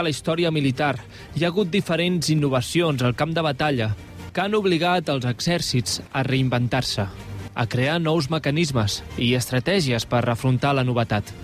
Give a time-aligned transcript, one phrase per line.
[0.00, 0.94] De la història militar
[1.36, 3.90] hi ha hagut diferents innovacions al camp de batalla
[4.32, 7.04] que han obligat els exèrcits a reinventar-se,
[7.52, 11.34] a crear nous mecanismes i estratègies per afrontar la novetat.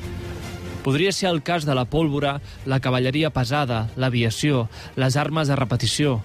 [0.87, 6.21] Podria ser el cas de la pólvora, la cavalleria pesada, l'aviació, les armes de repetició.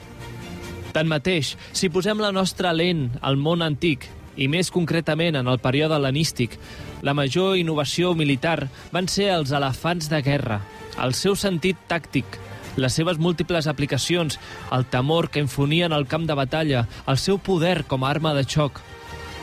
[0.93, 4.07] Tanmateix, si posem la nostra lent al món antic,
[4.37, 6.55] i més concretament en el període hel·lenístic,
[7.03, 10.61] la major innovació militar van ser els elefants de guerra,
[11.01, 12.37] el seu sentit tàctic,
[12.77, 14.39] les seves múltiples aplicacions,
[14.71, 18.45] el temor que infonien al camp de batalla, el seu poder com a arma de
[18.47, 18.79] xoc,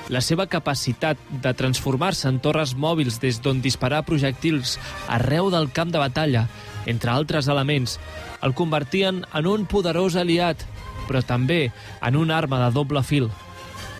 [0.08, 5.92] la seva capacitat de transformar-se en torres mòbils des d'on disparar projectils arreu del camp
[5.92, 6.46] de batalla,
[6.86, 7.98] entre altres elements,
[8.42, 10.64] el convertien en un poderós aliat,
[11.08, 11.68] però també
[12.00, 13.28] en una arma de doble fil.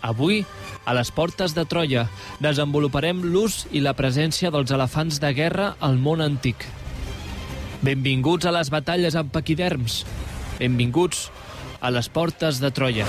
[0.00, 0.44] Avui,
[0.86, 2.06] a les portes de Troia,
[2.40, 6.64] desenvoluparem l'ús i la presència dels elefants de guerra al món antic.
[7.78, 10.02] Benvinguts a les batalles amb paquiderms.
[10.58, 11.28] Benvinguts
[11.78, 13.06] a les portes de Troia.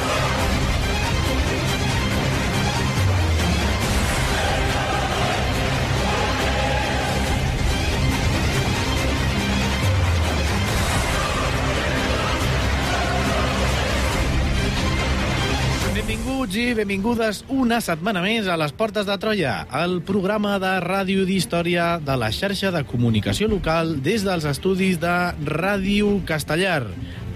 [16.79, 22.16] Benvingudes una setmana més a les Portes de Troia, el programa de ràdio d'història de
[22.16, 26.85] la xarxa de comunicació local des dels estudis de Ràdio Castellar.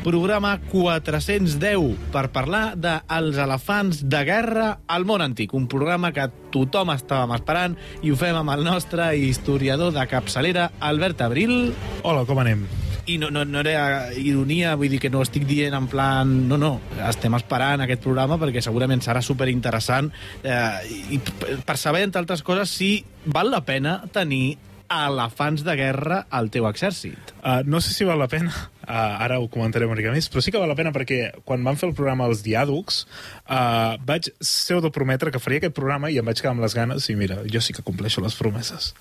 [0.03, 5.55] Programa 410 per parlar dels elefants de guerra al món antic.
[5.55, 10.71] Un programa que tothom estàvem esperant i ho fem amb el nostre historiador de capçalera,
[10.79, 11.73] Albert Abril.
[12.03, 12.63] Hola, com anem?
[13.06, 16.30] I no, no, no era ironia, vull dir que no estic dient en plan...
[16.47, 16.78] No, no,
[17.09, 20.08] estem esperant aquest programa perquè segurament serà superinteressant
[20.44, 20.80] eh,
[21.12, 22.94] i per saber, entre altres coses, si
[23.25, 24.56] val la pena tenir
[24.93, 27.33] elefants de guerra al teu exèrcit.
[27.41, 28.51] Uh, no sé si val la pena,
[28.83, 28.93] uh,
[29.25, 31.77] ara ho comentaré una mica més, però sí que val la pena perquè quan vam
[31.79, 36.39] fer el programa Els Diàducs uh, vaig pseudoprometre que faria aquest programa i em vaig
[36.39, 38.93] quedar amb les ganes i mira, jo sí que compleixo les promeses.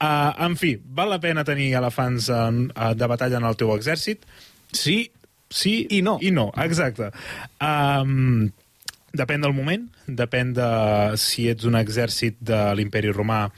[0.00, 3.74] Uh, en fi, val la pena tenir elefants en, uh, de batalla en el teu
[3.76, 4.26] exèrcit?
[4.72, 5.02] Sí,
[5.50, 6.18] sí I no.
[6.22, 7.10] I no, exacte.
[7.62, 8.50] Um,
[9.16, 10.70] depèn del moment, depèn de
[11.18, 13.48] si ets un exèrcit de l'imperi romà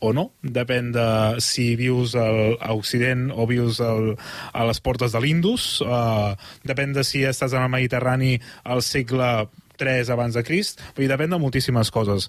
[0.00, 1.06] o no, depèn de
[1.44, 4.12] si vius al, a Occident o vius al,
[4.52, 6.34] a les portes de l'Indus, uh,
[6.68, 9.48] depèn de si estàs en el Mediterrani al segle
[9.78, 12.24] 3 abans de Crist, vull dir, depèn de moltíssimes coses.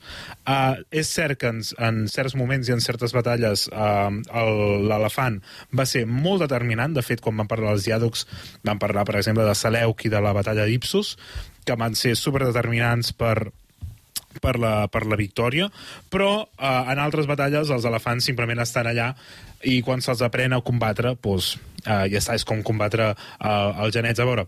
[0.45, 5.39] Uh, és cert que en, en certs moments i en certes batalles uh, el- l'elefant
[5.73, 8.27] va ser molt determinant, de fet, quan vam parlar dels diàdocs,
[8.69, 11.15] vam parlar, per exemple, de Seleuc i de la batalla d'Ipsus,
[11.65, 13.49] que van ser superdeterminants per
[14.41, 15.69] per la, per la victòria,
[16.09, 19.13] però eh, en altres batalles els elefants simplement estan allà
[19.67, 23.93] i quan se'ls aprèn a combatre, doncs, eh, ja està, és com combatre eh, els
[23.95, 24.45] genets, a veure,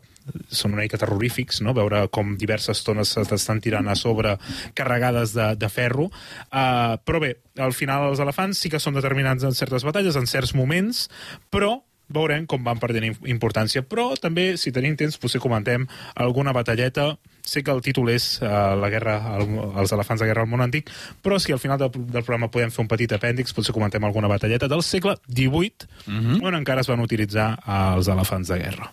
[0.53, 1.73] són una mica terrorífics, no?
[1.75, 4.37] veure com diverses tones se t'estan tirant a sobre
[4.77, 6.07] carregades de, de ferro,
[6.47, 10.29] eh, però bé, al final els elefants sí que són determinants en certes batalles, en
[10.29, 11.09] certs moments,
[11.51, 11.79] però
[12.11, 13.83] veurem com van perdent im- importància.
[13.87, 15.85] Però també, si tenim temps, potser comentem
[16.19, 17.13] alguna batalleta.
[17.43, 20.61] Sé que el títol és uh, la guerra, el, els elefants de guerra al món
[20.61, 20.91] antic,
[21.21, 24.29] però si al final del, del programa podem fer un petit apèndix, potser comentem alguna
[24.31, 26.43] batalleta del segle XVIII, mm -hmm.
[26.43, 28.91] on encara es van utilitzar uh, els elefants de guerra.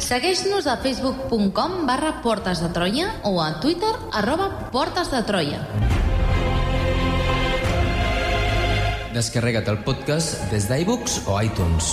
[0.00, 5.60] Segueix-nos a facebook.com barra Portes de Troia o a Twitter arroba Portes de Troia.
[9.14, 11.92] Descarrega't el podcast des d'iBooks o iTunes.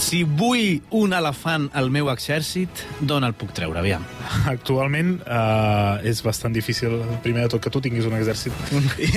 [0.00, 3.76] si vull un elefant al meu exèrcit, d'on el puc treure?
[3.82, 4.04] Aviam.
[4.48, 8.56] Actualment uh, és bastant difícil, primer de tot, que tu tinguis un exèrcit
[9.06, 9.10] i,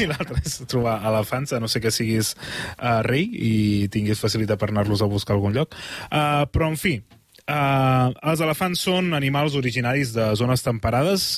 [0.00, 2.32] i l'altre és trobar elefants, a no sé que siguis
[2.78, 3.54] uh, rei i
[3.92, 5.76] tinguis facilitat per anar-los a buscar a algun lloc.
[6.08, 6.96] Uh, però, en fi,
[7.44, 11.34] uh, els elefants són animals originaris de zones temperades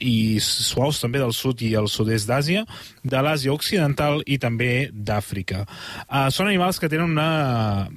[0.00, 2.64] i suaus també del sud i el sud-est d'Àsia,
[3.04, 5.66] de l'Àsia occidental i també d'Àfrica.
[6.08, 7.88] Uh, són animals que tenen una...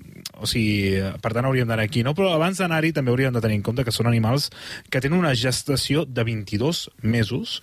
[0.43, 2.15] O sigui, per tant hauríem d'anar aquí, no?
[2.17, 4.49] Però abans d'anar-hi també hauríem de tenir en compte que són animals
[4.91, 7.61] que tenen una gestació de 22 mesos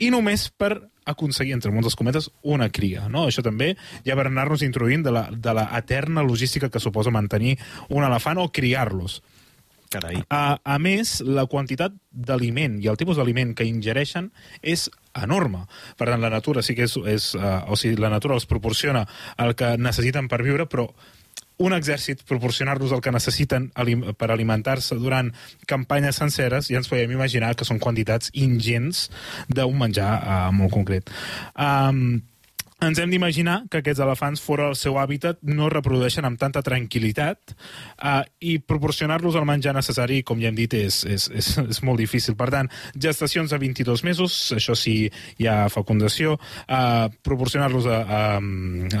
[0.00, 3.08] i només per aconseguir, entre moltes cometes, una cria.
[3.12, 3.26] No?
[3.28, 3.74] Això també
[4.06, 7.58] ja per anar-nos introduint de la, de la eterna logística que suposa mantenir
[7.90, 9.20] un elefant o criar-los.
[9.94, 10.20] Carai.
[10.34, 14.30] A, a més, la quantitat d'aliment i el tipus d'aliment que ingereixen
[14.62, 15.64] és enorme.
[15.98, 16.96] Per tant, la natura sí que és...
[17.10, 19.04] és uh, o sigui, la natura els proporciona
[19.42, 20.88] el que necessiten per viure, però
[21.62, 23.68] un exèrcit proporcionar-los el que necessiten
[24.18, 25.30] per alimentar-se durant
[25.70, 29.06] campanyes senceres, ja ens podem imaginar que són quantitats ingents
[29.48, 31.12] d'un menjar uh, molt concret.
[31.54, 32.24] Um,
[32.84, 37.54] ens hem d'imaginar que aquests elefants fora del seu hàbitat no reprodueixen amb tanta tranquil·litat
[37.54, 42.02] uh, i proporcionar-los el menjar necessari, com ja hem dit, és, és, és, és molt
[42.02, 42.36] difícil.
[42.38, 44.96] Per tant, gestacions a 22 mesos, això sí
[45.40, 48.22] hi ha fecundació, uh, proporcionar-los a, a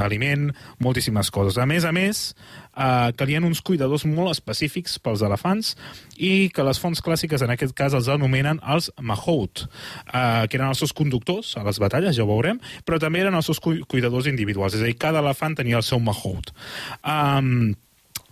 [0.04, 0.50] aliment,
[0.84, 1.60] moltíssimes coses.
[1.60, 2.30] A més a més,
[2.76, 5.74] uh, calien uns cuidadors molt específics pels elefants
[6.16, 9.66] i que les fonts clàssiques en aquest cas els anomenen els Mahout,
[10.10, 13.34] uh, que eren els seus conductors a les batalles, ja ho veurem, però també eren
[13.34, 16.54] els seus cuidadors individuals, és a dir, cada elefant tenia el seu Mahout.
[17.02, 17.74] Um,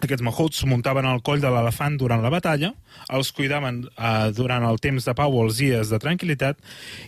[0.03, 2.73] aquests mahouts muntaven al coll de l'elefant durant la batalla,
[3.15, 6.59] els cuidaven eh, durant el temps de pau o els dies de tranquil·litat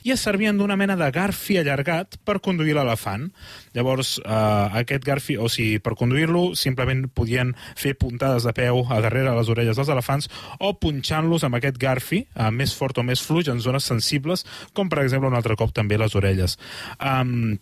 [0.07, 3.27] i es servien d'una mena de garfi allargat per conduir l'elefant.
[3.75, 9.01] Llavors, eh, aquest garfi, o sigui, per conduir-lo, simplement podien fer puntades de peu a
[9.05, 10.31] darrere les orelles dels elefants
[10.61, 14.89] o punxant-los amb aquest garfi, eh, més fort o més fluix, en zones sensibles, com
[14.89, 16.59] per exemple un altre cop també les orelles.
[17.01, 17.59] Um,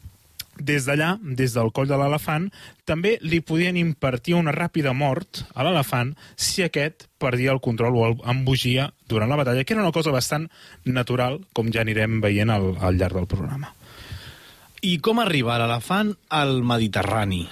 [0.58, 2.48] des d'allà, des del coll de l'elefant,
[2.84, 8.06] també li podien impartir una ràpida mort a l'elefant si aquest perdia el control o
[8.10, 10.48] el embogia durant la batalla, que era una cosa bastant
[10.84, 13.72] natural, com ja anirem veient al, al llarg del programa.
[14.82, 17.44] I com arriba l'elefant al Mediterrani?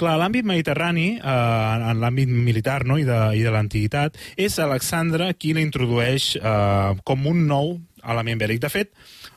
[0.00, 2.96] Clar, l'àmbit mediterrani, eh, en l'àmbit militar no?
[2.98, 8.62] i de, i de l'antiguitat, és Alexandre qui l'introdueix eh, com un nou element bèl·lic.
[8.64, 8.90] De fet,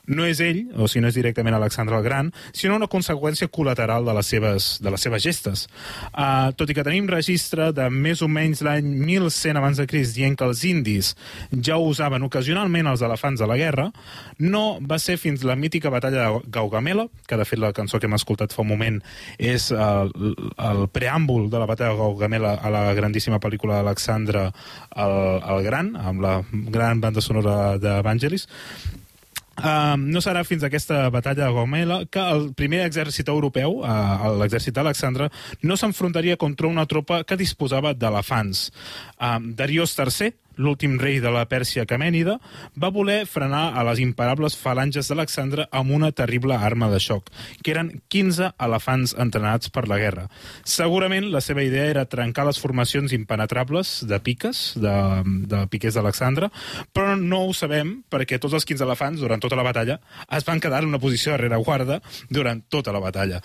[0.06, 4.06] no és ell, o si no és directament Alexandre el Gran, sinó una conseqüència col·lateral
[4.06, 5.66] de les seves, de les seves gestes.
[6.12, 10.16] Uh, tot i que tenim registre de més o menys l'any 1100 abans de Crist
[10.16, 11.14] dient que els indis
[11.50, 13.88] ja usaven ocasionalment els elefants a la guerra,
[14.38, 18.08] no va ser fins la mítica batalla de Gaugamela, que de fet la cançó que
[18.08, 19.00] hem escoltat fa un moment
[19.38, 25.16] és el, el preàmbul de la batalla de Gaugamela a la grandíssima pel·lícula d'Alexandre el,
[25.42, 28.46] el Gran, amb la gran banda sonora d'Evangelis,
[29.56, 34.34] Uh, no serà fins a aquesta batalla de Gomela que el primer exèrcit europeu, uh,
[34.36, 35.30] l'exèrcit d'Alexandre,
[35.62, 38.66] no s'enfrontaria contra una tropa que disposava d'elefants.
[39.16, 42.38] Uh, Darius III, l'últim rei de la Pèrsia Camènida,
[42.76, 47.30] va voler frenar a les imparables falanges d'Alexandre amb una terrible arma de xoc,
[47.62, 50.26] que eren 15 elefants entrenats per la guerra.
[50.64, 54.96] Segurament la seva idea era trencar les formacions impenetrables de piques, de,
[55.50, 56.50] de piquers d'Alexandre,
[56.92, 59.98] però no ho sabem perquè tots els 15 elefants, durant tota la batalla,
[60.36, 63.42] es van quedar en una posició de rereguarda durant tota la batalla.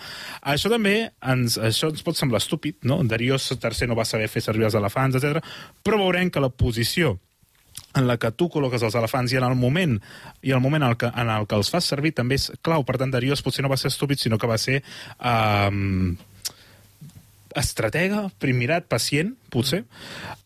[0.54, 3.00] Això també ens, això ens pot semblar estúpid, no?
[3.08, 5.42] Darius III no va saber fer servir els elefants, etc.
[5.82, 9.56] però veurem que la posició en la que tu col·loques els elefants i en el
[9.58, 9.98] moment
[10.42, 12.84] i el moment en el que, en el que els fas servir també és clau.
[12.88, 14.80] Per tant, Darius potser no va ser estúpid, sinó que va ser
[15.18, 16.14] um,
[17.56, 19.84] estratega, primirat, pacient, potser.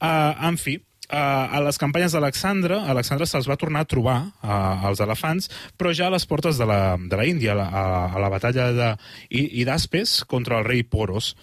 [0.01, 4.89] Uh, en fi, Uh, a les campanyes d'Alexandre, Alexandre se'ls va tornar a trobar uh,
[4.89, 5.47] els elefants,
[5.79, 8.89] però ja a les portes de la, de la Índia, a, a la batalla de
[9.31, 11.37] Idaspes contra el rei Poros.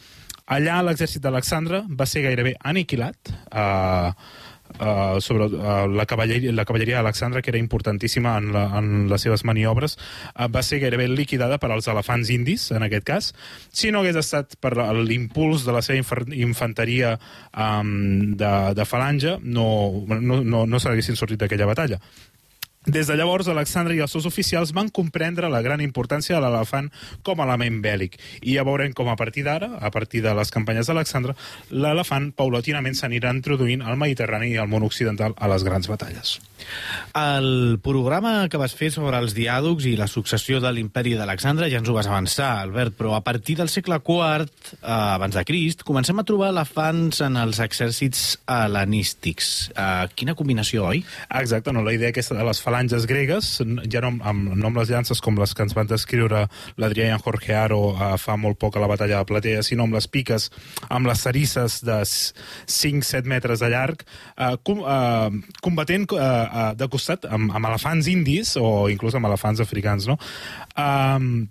[0.51, 3.31] Allà l'exèrcit d'Alexandre va ser gairebé aniquilat.
[3.47, 4.11] Uh,
[4.79, 9.21] uh, sobre uh, la, cavalleria, la cavalleria d'Alexandre, que era importantíssima en, la, en les
[9.21, 9.97] seves maniobres,
[10.35, 13.31] uh, va ser gairebé liquidada per als elefants indis, en aquest cas.
[13.71, 16.01] Si no hagués estat per l'impuls de la seva
[16.33, 17.17] infanteria
[17.51, 19.67] um, de, de falange, no,
[20.09, 22.01] no, no, no s'haguessin sortit d'aquella batalla.
[22.85, 26.89] Des de llavors, Alexandre i els seus oficials van comprendre la gran importància de l'elefant
[27.23, 28.17] com a element bèl·lic.
[28.41, 31.37] I ja veurem com a partir d'ara, a partir de les campanyes d'Alexandre,
[31.71, 36.41] l'elefant paulatinament s'anirà introduint al Mediterrani i al món occidental a les grans batalles.
[37.15, 41.79] El programa que vas fer sobre els diàdocs i la successió de l'imperi d'Alexandre ja
[41.79, 45.83] ens ho vas avançar, Albert, però a partir del segle IV, eh, abans de Crist,
[45.87, 49.53] comencem a trobar elefants en els exèrcits hel·lenístics.
[49.71, 51.03] Eh, quina combinació, oi?
[51.29, 51.83] Exacte, no?
[51.83, 53.61] la idea aquesta de les falanges gregues,
[53.91, 56.47] ja no amb, no amb les llances com les que ens van descriure
[56.81, 59.85] l'Adrià i en Jorge Aro eh, fa molt poc a la batalla de Platea, sinó
[59.85, 60.49] amb les piques,
[60.89, 66.89] amb les cerisses de 5-7 metres de llarg, eh, com, eh, combatent eh, eh, de
[66.89, 70.17] costat amb, amb elefants indis o inclús amb elefants africans, no?
[70.73, 71.45] Um,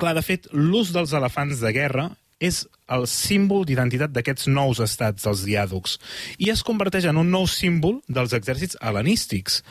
[0.00, 2.08] clar, de fet, l'ús dels elefants de guerra
[2.40, 5.96] és el símbol d'identitat d'aquests nous estats dels diàdocs
[6.42, 9.62] i es converteix en un nou símbol dels exèrcits hel·lenístics.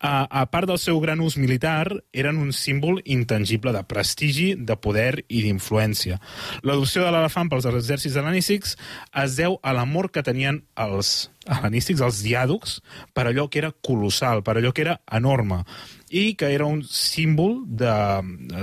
[0.00, 4.76] A, a part del seu gran ús militar, eren un símbol intangible de prestigi, de
[4.80, 6.20] poder i d'influència.
[6.64, 8.76] L'adopció de l'elefant pels exèrcits hel·lenístics
[9.24, 12.78] es deu a l'amor que tenien els hel·lenístics, els diàdocs,
[13.14, 15.64] per allò que era colossal, per allò que era enorme
[16.10, 17.90] i que era un símbol de...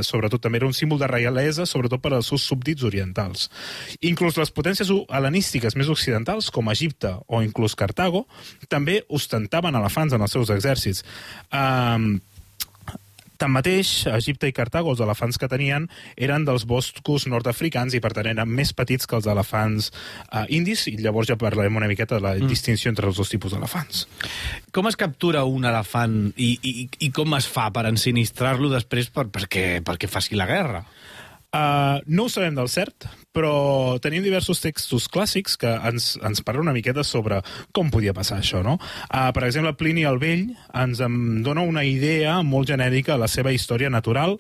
[0.04, 3.48] sobretot també era un símbol de reialesa, sobretot per als seus súbdits orientals.
[4.04, 8.26] Inclús les potències hel·lenístiques més occidentals, com Egipte o inclús Cartago,
[8.68, 11.06] també ostentaven elefants en els seus exèrcits.
[11.56, 12.18] Um,
[13.40, 18.30] Tanmateix, Egipte i Cartago, els elefants que tenien, eren dels boscos nord-africans i, per tant,
[18.32, 22.26] eren més petits que els elefants uh, indis, i llavors ja parlarem una miqueta de
[22.26, 22.50] la mm.
[22.50, 24.06] distinció entre els dos tipus d'elefants.
[24.76, 26.74] Com es captura un elefant i, i,
[27.08, 30.84] i com es fa per ensinistrar-lo després per, perquè, perquè faci la guerra?
[31.48, 36.66] Uh, no ho sabem del cert, però tenim diversos textos clàssics que ens, ens parlen
[36.66, 37.44] una miqueta sobre
[37.76, 38.80] com podia passar això, no?
[39.12, 43.30] Uh, per exemple, Plini el Vell ens en dona una idea molt genèrica a la
[43.30, 44.40] seva història natural,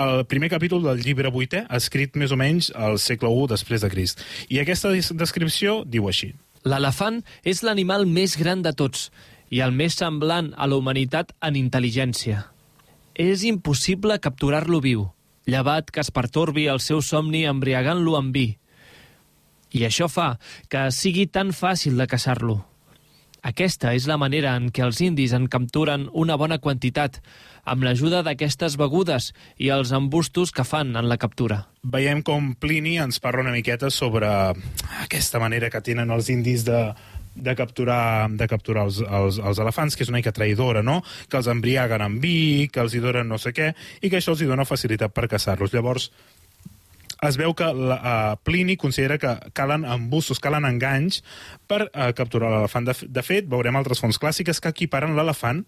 [0.00, 3.90] el primer capítol del llibre vuitè, escrit més o menys al segle I després de
[3.92, 4.24] Crist.
[4.48, 6.32] I aquesta descripció diu així.
[6.64, 9.10] L'elefant és l'animal més gran de tots
[9.50, 12.46] i el més semblant a la humanitat en intel·ligència.
[13.14, 15.08] És impossible capturar-lo viu
[15.46, 18.48] llevat que es pertorbi el seu somni embriagant-lo amb vi.
[19.70, 20.34] I això fa
[20.68, 22.64] que sigui tan fàcil de caçar-lo.
[23.40, 27.22] Aquesta és la manera en què els indis en capturen una bona quantitat,
[27.64, 31.62] amb l'ajuda d'aquestes begudes i els embustos que fan en la captura.
[31.80, 34.28] Veiem com Plini ens parla una miqueta sobre
[35.00, 36.90] aquesta manera que tenen els indis de
[37.34, 41.00] de capturar, de capturar els, els, els elefants, que és una mica traïdora, no?
[41.30, 44.34] Que els embriaguen amb vi, que els hi donen no sé què, i que això
[44.34, 45.74] els hi dona facilitat per caçar-los.
[45.74, 46.10] Llavors,
[47.26, 51.20] es veu que la, uh, Plini considera que calen embussos, calen enganys
[51.68, 52.88] per uh, capturar l'elefant.
[52.88, 55.64] De, de fet, veurem altres fonts clàssiques que equiparen l'elefant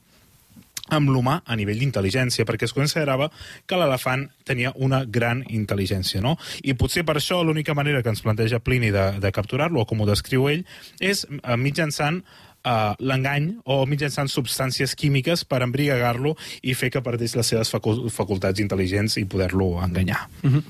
[0.93, 3.31] amb l'humà a nivell d'intel·ligència, perquè es considerava
[3.67, 6.37] que l'elefant tenia una gran intel·ligència, no?
[6.63, 10.03] I potser per això l'única manera que ens planteja Plini de, de capturar-lo, o com
[10.03, 10.65] ho descriu ell,
[11.01, 12.23] és eh, mitjançant
[12.63, 18.05] Uh, l'engany o mitjançant substàncies químiques per embriagar-lo i fer que perdés les seves facul
[18.15, 20.29] facultats intel·ligents i poder-lo enganyar.
[20.45, 20.63] Mm -hmm.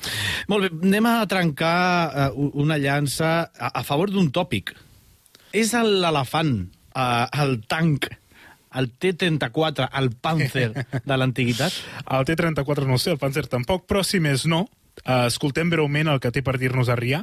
[0.49, 4.73] Molt bé, anem a trencar uh, una llança a, a favor d'un tòpic.
[5.52, 6.64] És l'elefant,
[6.97, 8.09] uh, el tanc,
[8.79, 11.75] el T-34, el Panzer de l'antiguitat?
[12.17, 14.64] El T-34 no sé, el Panzer tampoc, però si més no,
[15.05, 17.23] eh, escoltem breument el que té per dir-nos a Rià,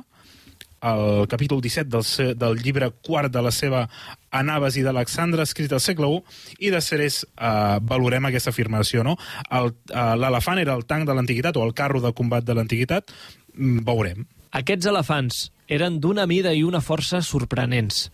[0.79, 3.83] el capítol 17 del, del llibre quart de la seva
[4.31, 6.21] Anàbasi d'Alexandre, escrit al segle I,
[6.67, 9.03] i de Ceres eh, valorem aquesta afirmació.
[9.03, 9.17] No?
[9.49, 9.65] Eh,
[10.21, 13.11] l'elefant era el tanc de l'antiguitat o el carro de combat de l'antiguitat?
[13.55, 14.27] Mm, veurem.
[14.55, 18.07] Aquests elefants eren d'una mida i una força sorprenents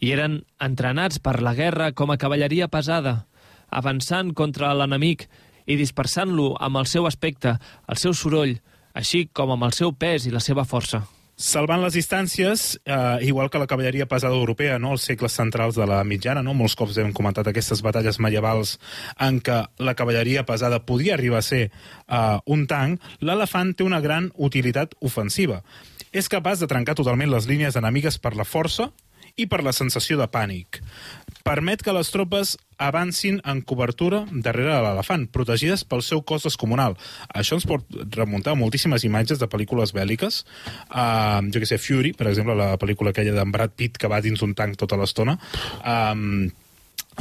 [0.00, 3.24] i eren entrenats per la guerra com a cavalleria pesada,
[3.70, 5.28] avançant contra l'enemic
[5.66, 7.56] i dispersant-lo amb el seu aspecte,
[7.88, 8.58] el seu soroll,
[8.94, 11.04] així com amb el seu pes i la seva força.
[11.34, 14.92] Salvant les distàncies, eh, igual que la cavalleria pesada europea, no?
[14.92, 16.54] els segles centrals de la mitjana, no?
[16.54, 18.78] molts cops hem comentat aquestes batalles medievals
[19.18, 23.98] en què la cavalleria pesada podia arribar a ser eh, un tanc, l'elefant té una
[24.00, 25.64] gran utilitat ofensiva.
[26.14, 28.92] És capaç de trencar totalment les línies enemigues per la força
[29.36, 30.80] i per la sensació de pànic.
[31.44, 36.96] Permet que les tropes avancin en cobertura darrere de l'elefant, protegides pel seu cos descomunal.
[37.34, 37.84] Això ens pot
[38.16, 40.42] remuntar a moltíssimes imatges de pel·lícules bèl·liques.
[40.88, 44.22] Uh, jo que sé, Fury, per exemple, la pel·lícula aquella d'en Brad Pitt que va
[44.24, 45.36] dins un tanc tota l'estona.
[45.82, 46.48] Um,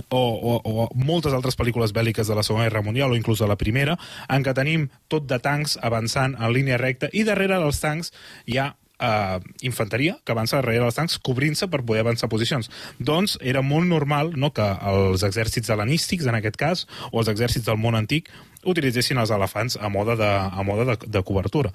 [0.10, 3.50] o, o, o moltes altres pel·lícules bèl·liques de la Segona Guerra Mundial o inclús de
[3.50, 3.98] la Primera,
[4.30, 8.14] en què tenim tot de tancs avançant en línia recta i darrere dels tancs
[8.50, 8.72] hi ha
[9.04, 12.72] eh, infanteria que avança darrere dels tancs cobrint-se per poder avançar posicions.
[13.00, 17.68] Doncs era molt normal no, que els exèrcits helenístics, en aquest cas, o els exèrcits
[17.68, 18.32] del món antic,
[18.64, 21.74] utilitzessin els elefants a mode de, a mode de, de cobertura.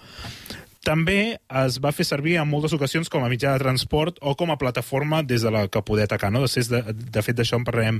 [0.89, 4.53] També es va fer servir en moltes ocasions com a mitjà de transport o com
[4.55, 6.31] a plataforma des de la que poder atacar.
[6.33, 6.47] No?
[6.47, 7.99] De, de fet, d'això en parlarem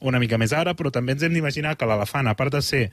[0.00, 2.84] una mica més ara, però també ens hem d'imaginar que l'elefant, a part de ser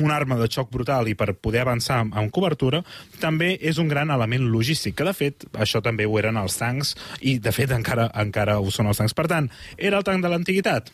[0.00, 2.82] una arma de xoc brutal i per poder avançar amb cobertura,
[3.20, 6.94] també és un gran element logístic, que de fet això també ho eren els tancs
[7.20, 9.14] i de fet encara encara ho són els tancs.
[9.14, 10.92] Per tant, era el tanc de l'antiguitat?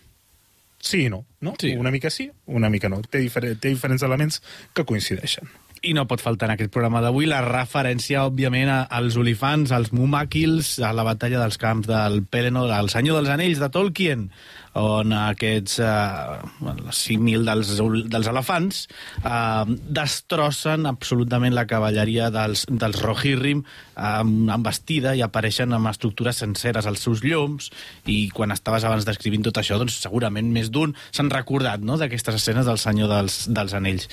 [0.78, 1.54] Sí i no, no?
[1.58, 1.74] Sí.
[1.74, 3.00] Una mica sí, una mica no.
[3.02, 4.42] Té, difer té diferents elements
[4.74, 5.50] que coincideixen.
[5.82, 10.78] I no pot faltar en aquest programa d'avui la referència, òbviament, als olifants, als Mumakils,
[10.82, 14.26] a la batalla dels camps del Pelennor, al Senyor dels Anells de Tolkien,
[14.78, 17.74] on aquests eh, el símil dels,
[18.10, 18.84] dels elefants
[19.22, 19.64] eh,
[20.00, 23.64] destrossen absolutament la cavalleria dels, dels Rohirrim
[23.98, 27.70] amb, amb vestida i apareixen amb estructures senceres als seus lloms
[28.06, 32.38] i quan estaves abans descrivint tot això, doncs segurament més d'un s'han recordat no, d'aquestes
[32.38, 34.08] escenes del Senyor dels, dels Anells.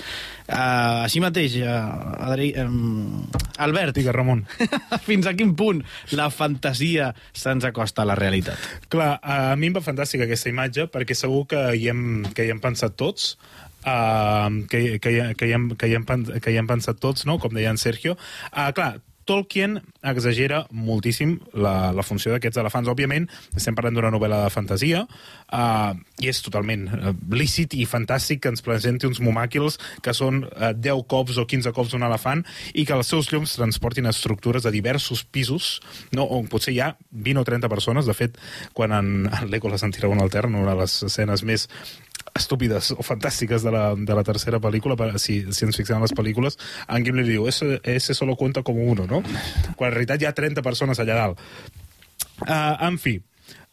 [0.45, 3.25] Uh, així mateix, uh, Adri, um,
[3.65, 4.43] Albert, Digues, Ramon.
[5.07, 5.81] fins a quin punt
[6.15, 8.61] la fantasia se'ns acosta a la realitat?
[8.91, 12.53] Clar, a mi em va fantàstica aquesta imatge perquè segur que hi hem, que hi
[12.53, 13.35] hem pensat tots
[13.85, 16.05] uh, que, que, que, hi hem, que, hi hem,
[16.41, 17.37] que hi hem pensat tots, no?
[17.41, 18.17] com deia en Sergio.
[18.51, 22.89] Uh, clar, Tolkien exagera moltíssim la, la funció d'aquests elefants.
[22.91, 23.25] Òbviament,
[23.57, 28.53] estem parlant d'una novel·la de fantasia uh, i és totalment uh, lícit i fantàstic que
[28.53, 32.85] ens presenti uns momàquils que són uh, 10 cops o 15 cops un elefant i
[32.85, 35.79] que els seus llums transportin estructures de diversos pisos,
[36.13, 36.29] no?
[36.29, 38.05] on potser hi ha 20 o 30 persones.
[38.05, 38.37] De fet,
[38.77, 41.69] quan en, en Legolas en tira un altern, una de les escenes més
[42.35, 46.03] estúpides o fantàstiques de la, de la tercera pel·lícula, per- si, si ens fixem en
[46.03, 46.57] les pel·lícules,
[46.91, 49.21] en Gimli li diu, ese, ese solo cuenta como uno, no?
[49.75, 51.39] Quan en realitat hi ha 30 persones allà dalt.
[52.43, 53.15] Uh, en fi,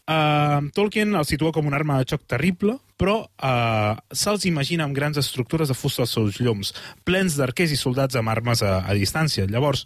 [0.07, 4.95] uh, Tolkien el situa com una arma de xoc terrible, però uh, se'ls imagina amb
[4.95, 6.71] grans estructures de fusta als seus lloms,
[7.03, 9.43] plens d'arquers i soldats amb armes a, a distància.
[9.51, 9.83] Llavors,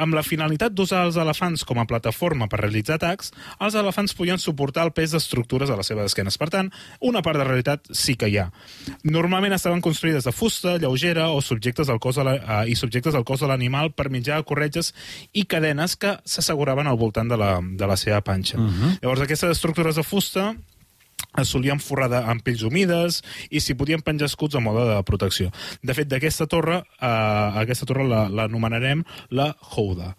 [0.00, 4.40] amb la finalitat d'usar els elefants com a plataforma per realitzar atacs, els elefants podien
[4.40, 6.38] suportar el pes d'estructures a les seves esquenes.
[6.40, 8.48] Per tant, una part de realitat sí que hi ha.
[9.04, 13.14] Normalment estaven construïdes de fusta, lleugera o subjectes al cos de la, eh, i subjectes
[13.14, 14.94] al cos de l'animal per mitjà de corretges
[15.32, 18.58] i cadenes que s'asseguraven al voltant de la, de la seva panxa.
[18.58, 18.98] Uh -huh.
[19.02, 20.54] Llavors, aquestes estructures de fusta
[21.38, 25.02] es solien forrar de, amb pells humides i s'hi podien penjar escuts a mode de
[25.06, 25.50] protecció.
[25.82, 27.06] De fet, d'aquesta torre, eh,
[27.62, 30.16] aquesta torre la- l'anomenarem la Houda.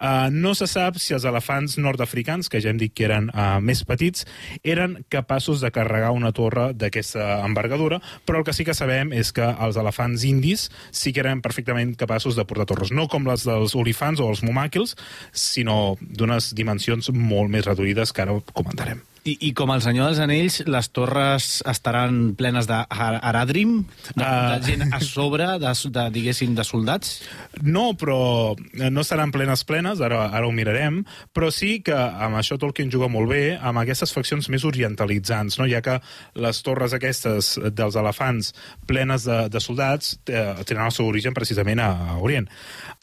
[0.00, 3.60] Eh, no se sap si els elefants nord-africans, que ja hem dit que eren eh,
[3.60, 4.26] més petits,
[4.64, 9.32] eren capaços de carregar una torre d'aquesta envergadura, però el que sí que sabem és
[9.32, 13.44] que els elefants indis sí que eren perfectament capaços de portar torres, no com les
[13.44, 14.96] dels olifants o els momàquils,
[15.32, 19.00] sinó d'unes dimensions molt més reduïdes que ara comentarem.
[19.24, 23.82] I, I com el Senyor dels Anells, les torres estaran plenes d'aradrim,
[24.14, 24.58] de, Ah.
[24.58, 27.20] de gent a sobre, de, de, diguéssim, de soldats?
[27.60, 28.56] No, però
[28.90, 31.02] no seran plenes plenes, ara, ara ho mirarem,
[31.36, 35.68] però sí que amb això Tolkien juga molt bé, amb aquestes faccions més orientalitzants, no?
[35.68, 36.00] ja que
[36.34, 38.54] les torres aquestes dels elefants
[38.86, 42.48] plenes de, de soldats eh, tenen el seu origen precisament a, a Orient.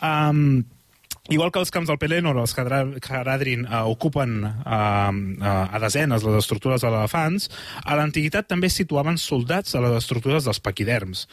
[0.01, 0.63] Um,
[1.29, 6.37] Igual que els camps del Pelennor, els Haradrim eh, ocupen eh, eh, a desenes les
[6.39, 7.49] estructures de elefants,
[7.83, 11.25] a l'antiguitat també situaven soldats a les estructures dels paquiderms.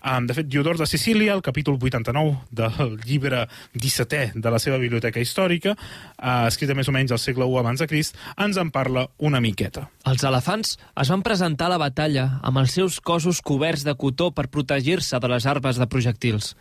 [0.00, 3.44] Eh, de fet, Diodor de Sicília, al capítol 89 del llibre
[3.76, 7.84] 17è de la seva biblioteca històrica, eh, escrita més o menys al segle I abans
[7.84, 9.90] de Crist, ens en parla una miqueta.
[10.08, 14.30] Els elefants es van presentar a la batalla amb els seus cossos coberts de cotó
[14.32, 16.56] per protegir-se de les armes de projectils.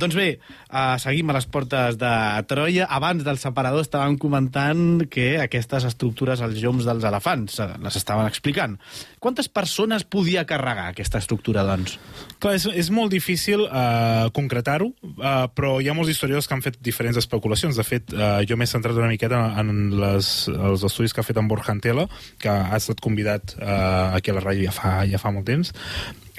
[0.00, 0.28] Doncs bé,
[0.68, 2.12] uh, seguim a les portes de
[2.50, 2.88] Troia.
[2.90, 8.26] Abans del separador estàvem comentant que aquestes estructures, els lloms dels elefants, uh, les estaven
[8.26, 8.76] explicant.
[9.20, 11.98] Quantes persones podia carregar aquesta estructura, doncs?
[12.40, 16.64] Clar, és, és molt difícil uh, concretar-ho, uh, però hi ha molts historiadors que han
[16.64, 17.76] fet diferents especulacions.
[17.76, 21.38] De fet, uh, jo m'he centrat una miqueta en les, els estudis que ha fet
[21.38, 22.08] en Borja Antela,
[22.40, 24.79] que ha estat convidat uh, aquí a la ràdio ja fa,
[25.10, 25.72] ja fa molt temps,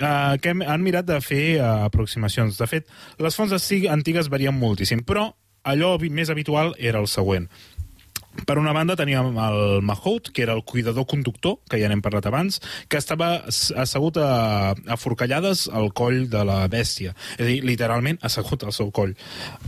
[0.02, 2.58] uh, que hem, han mirat de fer uh, aproximacions.
[2.60, 2.90] De fet,
[3.22, 3.54] les fonts
[3.92, 5.30] antigues varien moltíssim, però
[5.64, 7.48] allò més habitual era el següent.
[8.32, 12.26] Per una banda teníem el Mahout, que era el cuidador conductor, que ja n'hem parlat
[12.30, 17.12] abans, que estava assegut a, a forcallades al coll de la bèstia.
[17.36, 19.14] És a dir, literalment assegut al seu coll.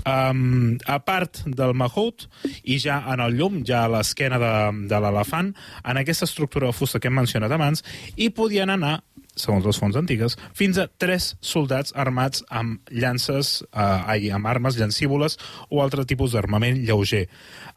[0.08, 2.30] Um, a part del Mahout,
[2.64, 4.54] i ja en el llum, ja a l'esquena de,
[4.92, 5.52] de l'elefant,
[5.84, 7.84] en aquesta estructura de fusta que hem mencionat abans,
[8.16, 9.02] hi podien anar
[9.36, 15.40] segons les fonts antigues, fins a tres soldats armats amb llances, eh, amb armes llancívoles
[15.70, 17.26] o altre tipus d'armament lleuger.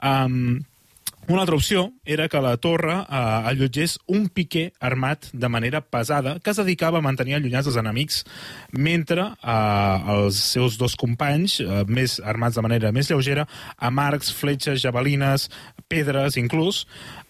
[0.05, 0.66] Um,
[1.29, 3.07] una altra opció era que la torre eh,
[3.51, 8.21] allotgés un piquer armat de manera pesada que es dedicava a mantenir allunyats els enemics
[8.71, 14.31] mentre eh, els seus dos companys, eh, més armats de manera més lleugera, amb arcs,
[14.33, 15.49] fletxes, javelines,
[15.89, 16.85] pedres inclús,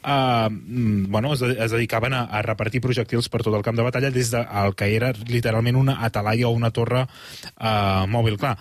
[0.04, 4.12] eh, bueno, es, es dedicaven a, a repartir projectils per tot el camp de batalla
[4.12, 8.36] des del de, que era literalment una atalaya o una torre eh, mòbil.
[8.36, 8.58] Clar,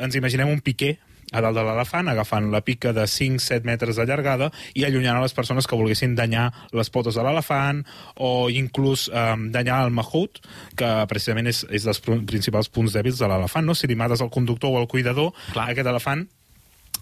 [0.00, 0.96] ens imaginem un piquer
[1.32, 5.24] a dalt de l'elefant, agafant la pica de 5-7 metres de llargada i allunyant a
[5.24, 7.84] les persones que volguessin danyar les potes de l'elefant
[8.16, 10.42] o inclús eh, danyar el mahut,
[10.76, 13.66] que precisament és, és dels principals punts dèbils de l'elefant.
[13.66, 13.76] No?
[13.78, 15.70] Si li mates el conductor o el cuidador, Clar.
[15.70, 16.26] aquest elefant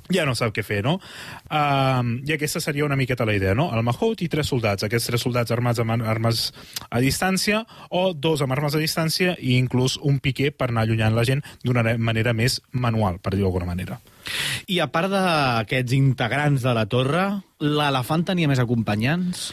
[0.09, 0.97] ja no sap què fer, no?
[1.53, 3.69] Uh, I aquesta seria una miqueta la idea, no?
[3.77, 4.87] El Mahout i tres soldats.
[4.87, 6.49] Aquests tres soldats armats amb armes
[6.88, 11.17] a distància o dos amb armes a distància i inclús un piquer per anar allunyant
[11.17, 14.01] la gent d'una manera més manual, per dir-ho d'alguna manera.
[14.69, 17.25] I a part d'aquests integrants de la torre,
[17.62, 19.49] l'elefant tenia més acompanyants?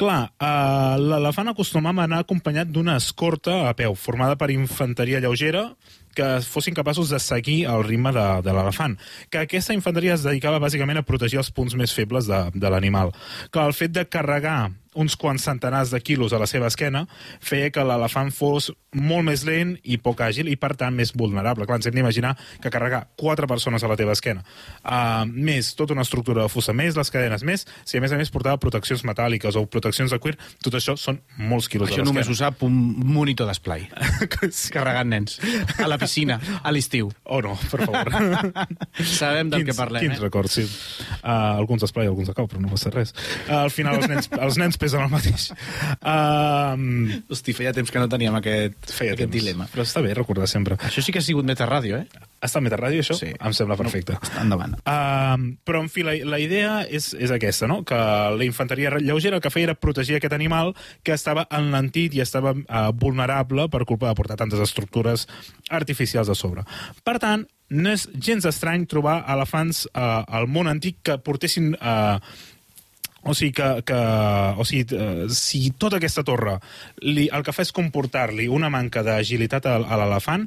[0.00, 5.66] Clar, uh, l'elefant acostumava a anar acompanyat d'una escorta a peu, formada per infanteria lleugera,
[6.16, 8.96] que fossin capaços de seguir el ritme de, de l'elefant.
[9.30, 13.12] Que aquesta infanteria es dedicava bàsicament a protegir els punts més febles de, de l'animal.
[13.52, 17.04] Que el fet de carregar uns quants centenars de quilos a la seva esquena
[17.38, 21.66] feia que l'elefant fos molt més lent i poc àgil i, per tant, més vulnerable.
[21.66, 24.42] Clar, ens hem d'imaginar que carregar quatre persones a la teva esquena,
[24.82, 28.18] uh, més tota una estructura de fusta, més les cadenes, més, si a més a
[28.18, 32.04] més portava proteccions metàl·liques o proteccions de cuir, tot això són molts quilos això a
[32.04, 32.10] l'esquena.
[32.10, 32.80] Això només ho sap un
[33.14, 33.86] monitor d'esplai.
[34.50, 34.74] sí.
[34.74, 35.38] Carregant nens.
[35.78, 37.12] A la piscina, a l'estiu.
[37.30, 38.10] Oh no, per favor.
[39.20, 40.24] Sabem del quins, que parlem, quins eh?
[40.26, 40.66] records, sí.
[41.20, 43.14] Uh, alguns d'esplai, alguns de cau, però no passa res.
[43.46, 45.50] Uh, al final els nens, els nens pesen el mateix.
[46.00, 49.36] Uh, Hosti, feia temps que no teníem aquest, feia aquest temps.
[49.36, 49.68] dilema.
[49.72, 50.78] Però està bé recordar sempre.
[50.88, 52.26] Això sí que ha sigut Metarràdio, eh?
[52.40, 53.16] Està a Metarràdio, això?
[53.18, 53.30] Sí.
[53.36, 54.16] Em sembla perfecte.
[54.16, 54.78] No, endavant.
[54.80, 57.82] Uh, però, en fi, la, la idea és, és aquesta, no?
[57.84, 58.00] Que
[58.34, 62.54] la infanteria lleugera el que feia era protegir aquest animal que estava enlentit i estava
[62.56, 65.26] uh, vulnerable per culpa de portar tantes estructures
[65.68, 66.64] artificials a sobre.
[67.04, 71.74] Per tant, no és gens estrany trobar elefants uh, al món antic que portessin...
[71.76, 72.18] Uh,
[73.22, 73.98] o sigui, que, que,
[74.56, 76.56] o sigui uh, si tota aquesta torre
[77.04, 80.46] li, el que fa és comportar-li una manca d'agilitat a, a l'elefant,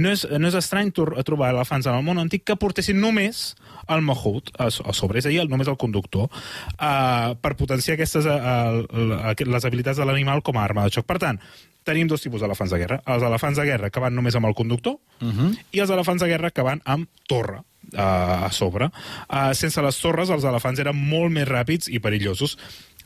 [0.00, 3.50] no és, no és estrany trobar elefants en el món antic que portessin només
[3.92, 6.30] el mahut a, a sobre, és a dir, el, només el conductor,
[6.78, 11.06] uh, per potenciar aquestes, uh, les habilitats de l'animal com a arma de xoc.
[11.08, 11.40] Per tant,
[11.84, 13.00] tenim dos tipus d'elefants de guerra.
[13.12, 15.52] Els elefants de guerra que van només amb el conductor uh -huh.
[15.72, 17.60] i els elefants de guerra que van amb torre
[17.92, 18.90] uh, a sobre.
[19.28, 22.56] Uh, sense les torres, els elefants eren molt més ràpids i perillosos.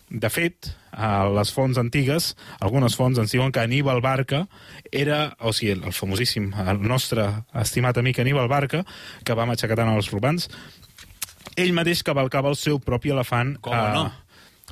[0.08, 2.30] De fet, a les fonts antigues,
[2.64, 4.46] algunes fonts ens diuen que Aníbal Barca
[4.88, 7.26] era, o sigui, el, famosíssim, el nostre
[7.60, 8.84] estimat amic Aníbal Barca,
[9.24, 10.48] que va matxacar tant els robans,
[11.58, 13.58] ell mateix cavalcava el seu propi elefant...
[13.60, 14.06] Com uh, no?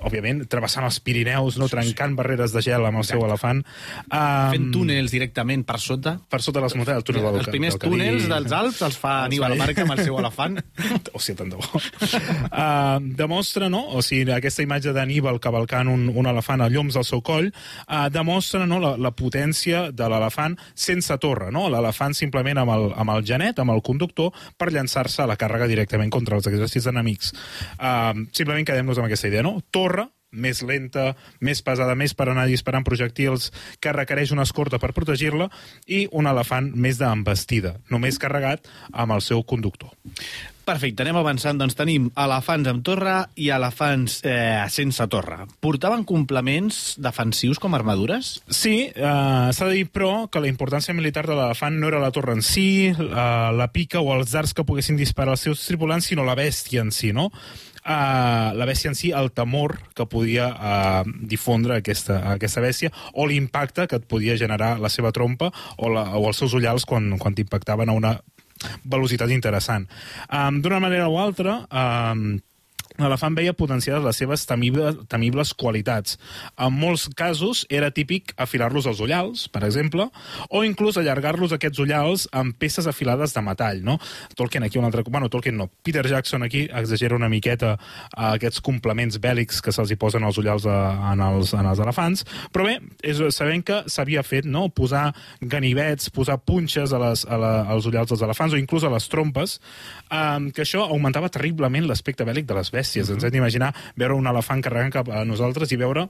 [0.04, 2.18] Òbviament, travessant els Pirineus, no trencant sí.
[2.18, 3.62] barreres de gel amb el seu elefant.
[4.06, 6.16] Um, Fent túnels directament per sota.
[6.30, 9.14] Per sota les muntanyes, el túnel del Els primers del túnels dels Alps els fa
[9.24, 10.60] Aníbal Barca amb el seu elefant.
[11.16, 11.80] o sigui, tant de bo.
[11.80, 17.08] Uh, demostra, no?, o sigui, aquesta imatge d'Aníbal cavalcant un, un elefant a lloms al
[17.08, 22.62] seu coll, uh, demostra, no?, la, la potència de l'elefant sense torre, no?, l'elefant simplement
[22.62, 26.36] amb el, amb el genet, amb el conductor, per llançar-se a la càrrega directament contra
[26.36, 27.32] els exèrcits enemics.
[27.80, 29.56] Uh, simplement quedem-nos amb aquesta idea, no?
[29.72, 34.80] Torre torre més lenta, més pesada, més per anar disparant projectils, que requereix una escorta
[34.82, 35.48] per protegir-la,
[35.86, 39.94] i un elefant més d'embestida, només carregat amb el seu conductor.
[40.66, 41.60] Perfecte, anem avançant.
[41.60, 45.44] Doncs tenim elefants amb torre i elefants eh, sense torre.
[45.62, 48.32] Portaven complements defensius com armadures?
[48.50, 49.04] Sí, eh,
[49.54, 52.42] s'ha de dir, però, que la importància militar de l'elefant no era la torre en
[52.42, 56.34] si, eh, la pica o els arts que poguessin disparar els seus tripulants, sinó la
[56.34, 57.30] bèstia en si, no?
[57.86, 63.28] Uh, la bèstia en si, el temor que podia uh, difondre aquesta, aquesta bèstia o
[63.30, 67.12] l'impacte que et podia generar la seva trompa o, la, o els seus ullals quan,
[67.22, 68.16] quan t'impactaven a una
[68.84, 69.86] velocitat interessant.
[70.26, 72.40] Um, D'una manera o altra, um,
[72.98, 76.16] l'elefant veia potenciades les seves temibles, temibles qualitats.
[76.58, 80.08] En molts casos era típic afilar-los als ullals, per exemple,
[80.48, 83.98] o inclús allargar-los aquests ullals amb peces afilades de metall, no?
[84.36, 85.04] Tolkien aquí un altre...
[85.06, 85.68] Bueno, Tolkien no.
[85.82, 87.76] Peter Jackson aquí exagera una miqueta
[88.12, 90.78] a aquests complements bèl·lics que se'ls hi posen als ullals a,
[91.12, 96.10] en, els, en els elefants, però bé, és, sabem que s'havia fet, no?, posar ganivets,
[96.10, 99.58] posar punxes a les, a la, als ullals dels elefants o inclús a les trompes,
[100.10, 102.85] um, que això augmentava terriblement l'aspecte bèl·lic de les bèsties.
[102.94, 106.06] Ens hem d'imaginar veure un elefant carregant cap a nosaltres i veure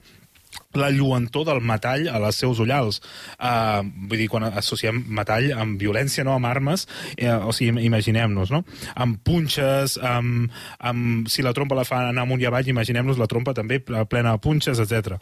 [0.76, 3.00] la lluentor del metall a les seus ullals.
[3.36, 8.52] Uh, vull dir, quan associem metall amb violència, no amb armes, eh, o sigui, imaginem-nos,
[8.54, 8.62] no?
[8.94, 13.30] Amb punxes, amb, amb, si la trompa la fa anar amunt i avall, imaginem-nos la
[13.30, 15.16] trompa també plena de punxes, etc.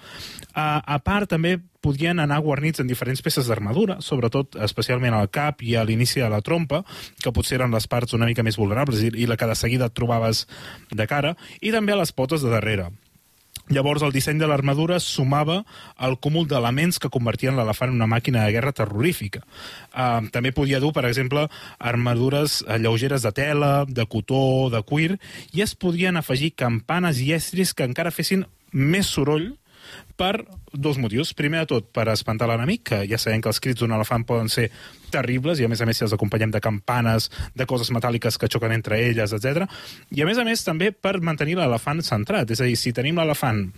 [0.54, 5.60] Uh, a part, també podien anar guarnits en diferents peces d'armadura, sobretot, especialment al cap
[5.62, 6.80] i a l'inici de la trompa,
[7.20, 9.90] que potser eren les parts una mica més vulnerables i, i la que de seguida
[9.90, 10.46] et trobaves
[10.90, 12.88] de cara, i també a les potes de darrere.
[13.72, 15.62] Llavors, el disseny de l'armadura sumava
[16.04, 19.40] el cúmul d'elements que convertien l'elefant en una màquina de guerra terrorífica.
[19.94, 21.46] Uh, també podia dur, per exemple,
[21.78, 25.16] armadures uh, lleugeres de tela, de cotó, de cuir,
[25.56, 29.54] i es podien afegir campanes i estris que encara fessin més soroll
[30.16, 31.32] per dos motius.
[31.34, 34.50] Primer de tot, per espantar l'enemic, que ja sabem que els crits d'un elefant poden
[34.52, 34.68] ser
[35.14, 38.50] terribles, i a més a més si els acompanyem de campanes, de coses metàl·liques que
[38.50, 39.66] xoquen entre elles, etc.
[40.14, 42.50] I a més a més també per mantenir l'elefant centrat.
[42.50, 43.68] És a dir, si tenim l'elefant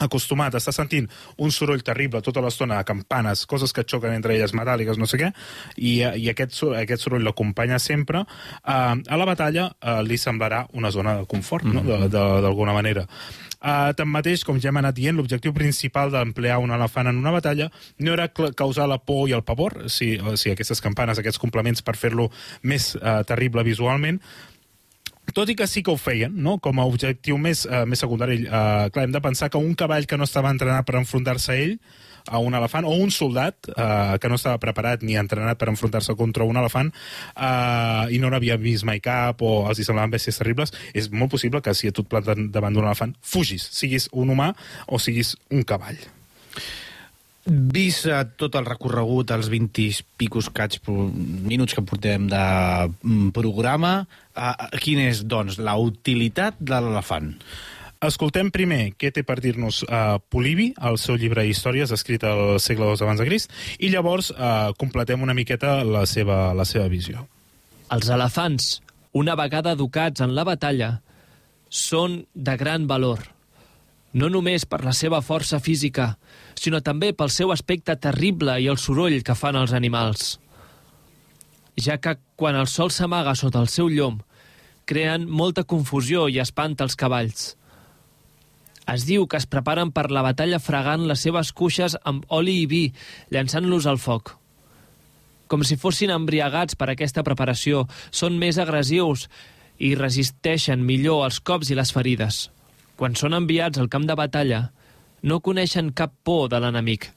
[0.00, 1.06] acostumat a estar sentint
[1.44, 5.20] un soroll terrible tota l'estona de campanes, coses que xoquen entre elles, metàl·liques, no sé
[5.20, 5.30] què,
[5.76, 10.90] i, i aquest, aquest soroll l'acompanya sempre, eh, a la batalla eh, li semblarà una
[10.90, 11.84] zona de confort, no?
[12.08, 13.06] d'alguna manera.
[13.60, 17.66] Uh, tanmateix, com ja hem anat dient, l'objectiu principal d'emplear un elefant en una batalla
[18.00, 21.84] no era causar la por i el pavor, si, o sigui, aquestes campanes, aquests complements
[21.84, 22.30] per fer-lo
[22.64, 24.22] més uh, terrible visualment,
[25.36, 26.56] tot i que sí que ho feien, no?
[26.58, 28.42] com a objectiu més, uh, més secundari.
[28.46, 31.58] Uh, clar, hem de pensar que un cavall que no estava entrenat per enfrontar-se a
[31.60, 31.76] ell,
[32.28, 36.16] a un elefant, o un soldat uh, que no estava preparat ni entrenat per enfrontar-se
[36.18, 40.40] contra un elefant uh, i no n'havia vist mai cap o els hi semblaven bèsties
[40.40, 44.52] terribles, és molt possible que si et planten davant d'un elefant, fugis, siguis un humà
[44.88, 46.00] o siguis un cavall.
[47.50, 52.44] Vist uh, tot el recorregut, els 20 i picos caig minuts que portem de
[52.92, 53.94] mm, programa,
[54.36, 57.32] uh, quina és, doncs, la utilitat de l'elefant?
[58.00, 62.86] Escoltem primer què té per dir-nos uh, Polibi, el seu llibre d'històries escrit al segle
[62.94, 67.26] II abans de Crist, i llavors uh, completem una miqueta la seva, la seva visió.
[67.92, 68.70] Els elefants,
[69.12, 71.02] una vegada educats en la batalla,
[71.68, 73.20] són de gran valor.
[74.16, 76.14] No només per la seva força física,
[76.56, 80.38] sinó també pel seu aspecte terrible i el soroll que fan els animals.
[81.76, 84.22] Ja que quan el sol s'amaga sota el seu llom,
[84.88, 87.59] creen molta confusió i espanta els cavalls.
[88.90, 92.66] Es diu que es preparen per la batalla fregant les seves cuixes amb oli i
[92.66, 92.84] vi,
[93.30, 94.34] llançant-los al foc.
[95.50, 99.28] Com si fossin embriagats per aquesta preparació, són més agressius
[99.78, 102.48] i resisteixen millor els cops i les ferides.
[102.98, 104.60] Quan són enviats al camp de batalla,
[105.22, 107.08] no coneixen cap por de l'enemic,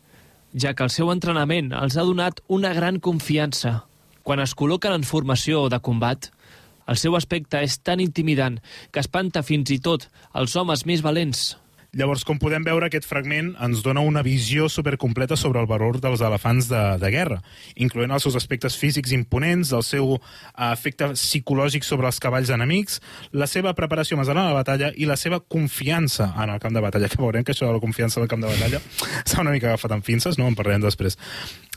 [0.54, 3.82] ja que el seu entrenament els ha donat una gran confiança.
[4.24, 6.30] Quan es col·loquen en formació de combat,
[6.88, 8.60] el seu aspecte és tan intimidant
[8.92, 11.54] que espanta fins i tot els homes més valents.
[11.94, 16.24] Llavors, com podem veure, aquest fragment ens dona una visió supercompleta sobre el valor dels
[16.26, 17.38] elefants de, de guerra,
[17.86, 20.24] incloent els seus aspectes físics imponents, el seu uh,
[20.72, 22.98] efecte psicològic sobre els cavalls enemics,
[23.30, 26.82] la seva preparació més a la batalla i la seva confiança en el camp de
[26.82, 28.82] batalla, que veurem que això de la confiança en el camp de batalla
[29.30, 30.50] s'ha una mica agafat amb pinces, no?
[30.50, 31.20] en parlarem després.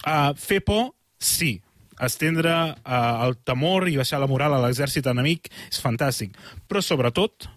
[0.00, 1.58] Uh, fer por, sí,
[2.00, 6.32] estendre uh, el temor i baixar la moral a l'exèrcit enemic és fantàstic,
[6.64, 7.50] però sobretot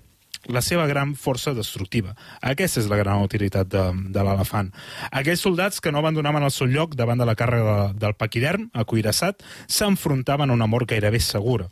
[0.48, 2.16] la seva gran força destructiva.
[2.42, 4.72] Aquesta és la gran utilitat de, de l'elefant.
[5.12, 8.70] Aquells soldats que no abandonaven el seu lloc davant de la càrrega de, del paquiderm,
[8.74, 11.70] acuirassat, s'enfrontaven a una mort gairebé segura.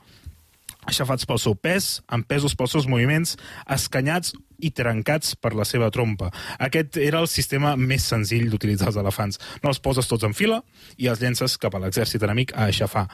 [0.88, 3.36] aixafats pel seu pes, empesos pels seus moviments,
[3.68, 6.30] escanyats i trencats per la seva trompa.
[6.64, 9.40] Aquest era el sistema més senzill d'utilitzar els elefants.
[9.64, 10.62] No els poses tots en fila
[10.98, 13.08] i els llences cap a l'exèrcit enemic a aixafar.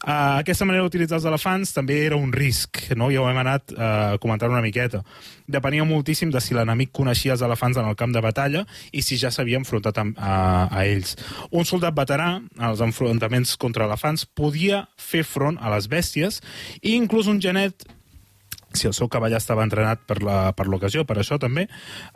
[0.00, 3.10] Uh, aquesta manera d'utilitzar els elefants també era un risc, no?
[3.12, 5.02] ja ho hem anat uh, comentant una miqueta.
[5.46, 9.18] Depenia moltíssim de si l'enemic coneixia els elefants en el camp de batalla i si
[9.20, 10.36] ja s'havia enfrontat a, a,
[10.70, 11.16] a ells.
[11.50, 16.40] Un soldat veterà, als enfrontaments contra elefants, podia fer front a les bèsties
[16.82, 17.86] i inclús un genet
[18.76, 21.68] si el seu cavall estava entrenat per la- per l'ocasió, per això també,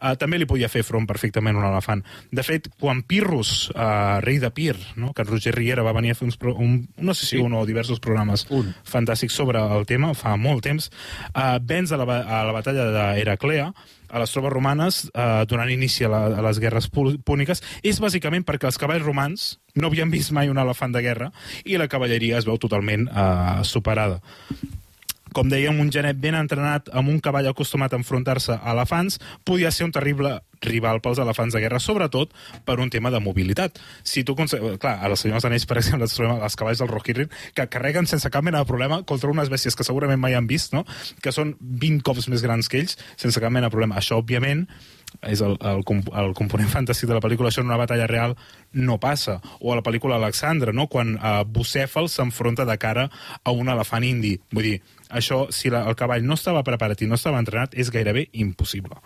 [0.03, 2.05] eh, també li podia fer front perfectament un elefant.
[2.31, 5.13] De fet, quan Pirrus, eh, rei de Pir, no?
[5.13, 7.43] que en Roger Riera va venir a fer uns, pro- un, no sé si Sí.
[7.43, 8.75] un o diversos programes Un.
[8.85, 10.91] fantàstics sobre el tema, fa molt temps,
[11.35, 13.73] eh, venç a la, a la batalla d'Heraclea,
[14.13, 18.45] a les tropes romanes, eh, donant inici a, la, a les guerres púniques, és bàsicament
[18.45, 21.31] perquè els cavalls romans no havien vist mai un elefant de guerra
[21.65, 24.21] i la cavalleria es veu totalment eh, superada
[25.37, 29.71] com dèiem, un genet ben entrenat amb un cavall acostumat a enfrontar-se a elefants podia
[29.71, 32.33] ser un terrible rival pels elefants de guerra, sobretot
[32.65, 33.79] per un tema de mobilitat.
[34.03, 37.29] Si tu Clar, a les senyors d'anells, per exemple, ens trobem els cavalls del Rohirrim
[37.55, 40.73] que carreguen sense cap mena de problema contra unes bèsties que segurament mai han vist,
[40.73, 40.85] no?
[41.21, 43.99] que són 20 cops més grans que ells, sense cap mena de problema.
[44.01, 44.67] Això, òbviament,
[45.27, 45.83] és el, el,
[46.23, 48.37] el component fantàstic de la pel·lícula, això en una batalla real
[48.73, 49.41] no passa.
[49.61, 50.89] O a la pel·lícula Alexandra, no?
[50.89, 53.11] quan uh, Bucèfal s'enfronta de cara
[53.45, 54.37] a un elefant indi.
[54.55, 54.79] Vull dir,
[55.11, 58.99] això, si la, el cavall no estava preparat i no estava entrenat, és gairebé impossible.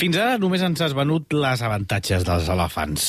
[0.00, 3.02] Fins ara només ens has venut les avantatges dels elefants.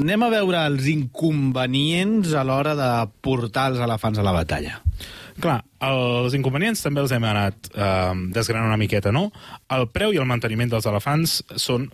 [0.00, 2.90] Anem a veure els inconvenients a l'hora de
[3.24, 4.80] portar els elefants a la batalla.
[5.42, 9.28] Clar, els inconvenients també els hem anat eh, desgranant una miqueta, no?
[9.74, 11.88] El preu i el manteniment dels elefants són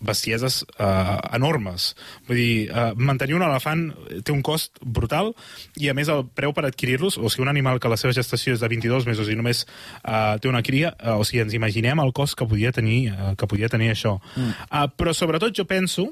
[0.00, 1.94] bestieses eh, enormes.
[2.28, 3.88] Vull dir, eh, mantenir un elefant
[4.24, 5.32] té un cost brutal
[5.76, 8.54] i, a més, el preu per adquirir-los, o sigui, un animal que la seva gestació
[8.54, 12.00] és de 22 mesos i només eh, té una cria, eh, o sigui, ens imaginem
[12.04, 14.18] el cost que podia tenir, eh, que podia tenir això.
[14.36, 14.54] Mm.
[14.70, 16.08] Eh, però, sobretot, jo penso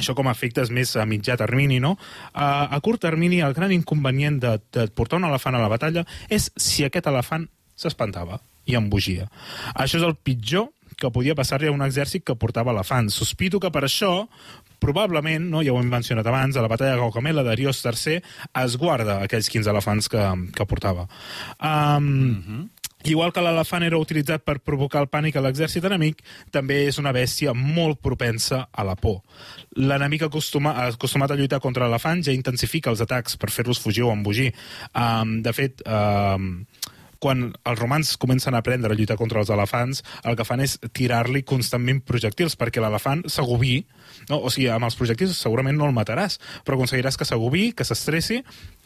[0.00, 1.96] això com a efectes més a mitjà termini, no?
[2.32, 6.06] A, a curt termini, el gran inconvenient de, de portar un elefant a la batalla
[6.32, 7.48] és si aquest elefant
[7.80, 9.28] s'espantava i embogia.
[9.74, 13.16] Això és el pitjor que podia passar-li a un exèrcit que portava elefants.
[13.16, 14.12] Sospito que per això,
[14.82, 18.20] probablement, no, ja ho hem mencionat abans, a la batalla de Gaugamela d'Arios III
[18.64, 21.08] es guarda aquells 15 elefants que, que portava.
[21.58, 22.68] Um, mm -hmm.
[23.02, 26.18] Igual que l'elefant era utilitzat per provocar el pànic a l'exèrcit enemic,
[26.52, 29.22] també és una bèstia molt propensa a la por.
[29.80, 34.12] L'enemic acostuma, acostumat a lluitar contra l'elefant ja intensifica els atacs per fer-los fugir o
[34.12, 34.50] embogir.
[34.92, 36.66] Um, de fet, um,
[37.20, 40.78] quan els romans comencen a aprendre a lluitar contra els elefants, el que fan és
[40.96, 43.82] tirar-li constantment projectils, perquè l'elefant s'agobi,
[44.30, 44.40] no?
[44.40, 48.40] o sigui, amb els projectils segurament no el mataràs, però aconseguiràs que s'agobi, que s'estressi,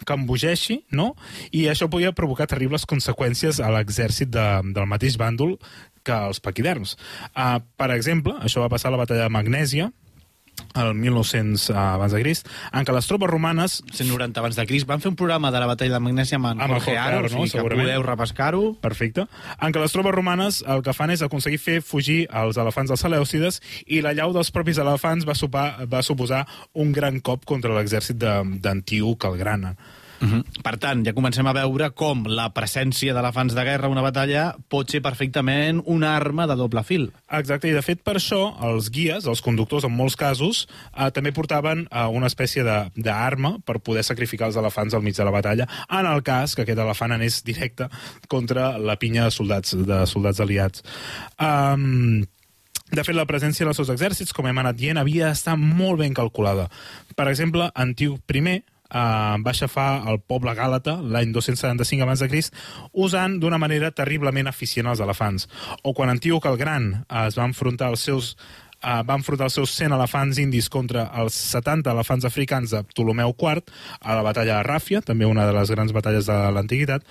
[0.05, 1.13] que embogeixi, no?
[1.55, 5.57] i això podia provocar terribles conseqüències a l'exèrcit de, del mateix bàndol
[6.05, 6.99] que els paquiderms.
[7.33, 9.89] Uh, per exemple, això va passar a la batalla de Magnèsia,
[10.75, 14.89] el 1900 uh, abans de Crist, en què les tropes romanes 190 abans de Crist.
[14.91, 17.31] Van fer un programa de la batalla de Magnèsia amb, Amb Jorge Aro, Aro, o
[17.31, 17.47] no?
[17.47, 18.63] sigui que podeu repescar-ho.
[18.83, 19.27] Perfecte.
[19.61, 23.05] En què les tropes romanes el que fan és aconseguir fer fugir els elefants dels
[23.07, 27.75] Selèucides i la llau dels propis elefants va, sopar, va suposar un gran cop contra
[27.77, 29.69] l'exèrcit d'Antíoc el Gran.
[30.25, 30.63] Uh -huh.
[30.63, 34.57] Per tant, ja comencem a veure com la presència d'elefants de guerra a una batalla
[34.69, 37.13] pot ser perfectament una arma de doble fil.
[37.31, 41.33] Exacte, i de fet per això els guies, els conductors en molts casos, eh, també
[41.33, 45.31] portaven eh, una espècie de- d'arma per poder sacrificar els elefants al mig de la
[45.31, 47.89] batalla, en el cas que aquest elefant anés directe
[48.29, 50.83] contra la pinya de soldats, de soldats aliats.
[51.39, 52.25] Um,
[52.91, 56.15] de fet, la presència dels seus exèrcits, com hem anat dient, havia d'estar molt ben
[56.15, 56.69] calculada.
[57.17, 58.63] Per exemple, Antíoc I
[58.95, 62.55] eh, va aixafar el poble gàlata l'any 275 abans de Crist
[62.93, 65.49] usant d'una manera terriblement eficient els elefants.
[65.83, 68.35] O quan Antíoc el Gran eh, es va enfrontar als seus
[68.81, 73.35] eh, va enfrontar els seus 100 elefants indis contra els 70 elefants africans de Ptolomeu
[73.35, 73.65] IV
[74.01, 77.07] a la batalla de Ràfia, també una de les grans batalles de l'antiguitat,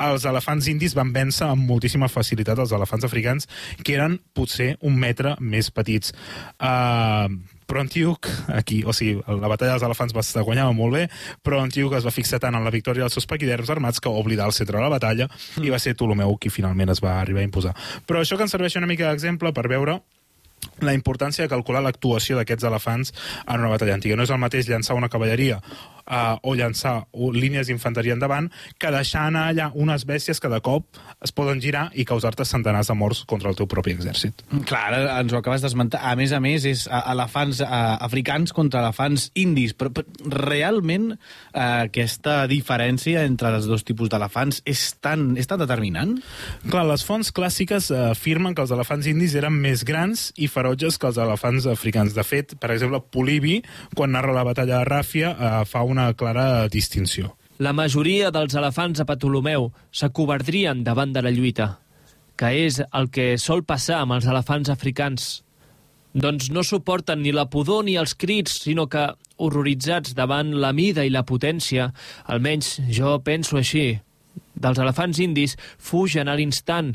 [0.00, 3.48] els elefants indis van vèncer amb moltíssima facilitat els elefants africans,
[3.84, 6.14] que eren potser un metre més petits.
[6.56, 7.28] Uh,
[7.70, 11.04] però Antíoc, aquí, o sigui, la batalla dels elefants va estar guanyada molt bé,
[11.46, 14.48] però Antíoc es va fixar tant en la victòria dels seus paquiderms armats que oblidar
[14.50, 15.28] el centre de la batalla
[15.62, 17.76] i va ser Ptolomeu qui finalment es va arribar a imposar.
[18.10, 20.00] Però això que ens serveix una mica d'exemple per veure
[20.86, 23.14] la importància de calcular l'actuació d'aquests elefants
[23.46, 24.16] en una batalla antiga.
[24.16, 25.60] No és el mateix llançar una cavalleria
[26.10, 28.50] uh, o llançar línies d'infanteria endavant
[28.80, 32.90] que deixar anar allà unes bèsties que de cop es poden girar i causar-te centenars
[32.90, 34.44] de morts contra el teu propi exèrcit.
[34.66, 36.02] Clar, ara ens ho acabes d'esmentar.
[36.06, 37.70] A més a més, és eh, elefants eh,
[38.06, 39.74] africans contra elefants indis.
[39.76, 45.60] Però, però realment eh, aquesta diferència entre els dos tipus d'elefants és tan, és tan
[45.62, 46.16] determinant?
[46.68, 50.98] Clar, les fonts clàssiques eh, afirmen que els elefants indis eren més grans i ferotges
[50.98, 52.14] que els elefants africans.
[52.14, 53.60] De fet, per exemple, Polibi,
[53.96, 57.36] quan narra la batalla de Ràfia, eh, fa una clara distinció.
[57.58, 61.80] La majoria dels elefants a Ptolomeu s'acobardrien davant de la lluita,
[62.36, 65.42] que és el que sol passar amb els elefants africans.
[66.14, 71.04] Doncs no suporten ni la pudor ni els crits, sinó que, horroritzats davant la mida
[71.04, 71.92] i la potència,
[72.26, 74.00] almenys jo penso així,
[74.54, 76.94] dels elefants indis fugen a l'instant,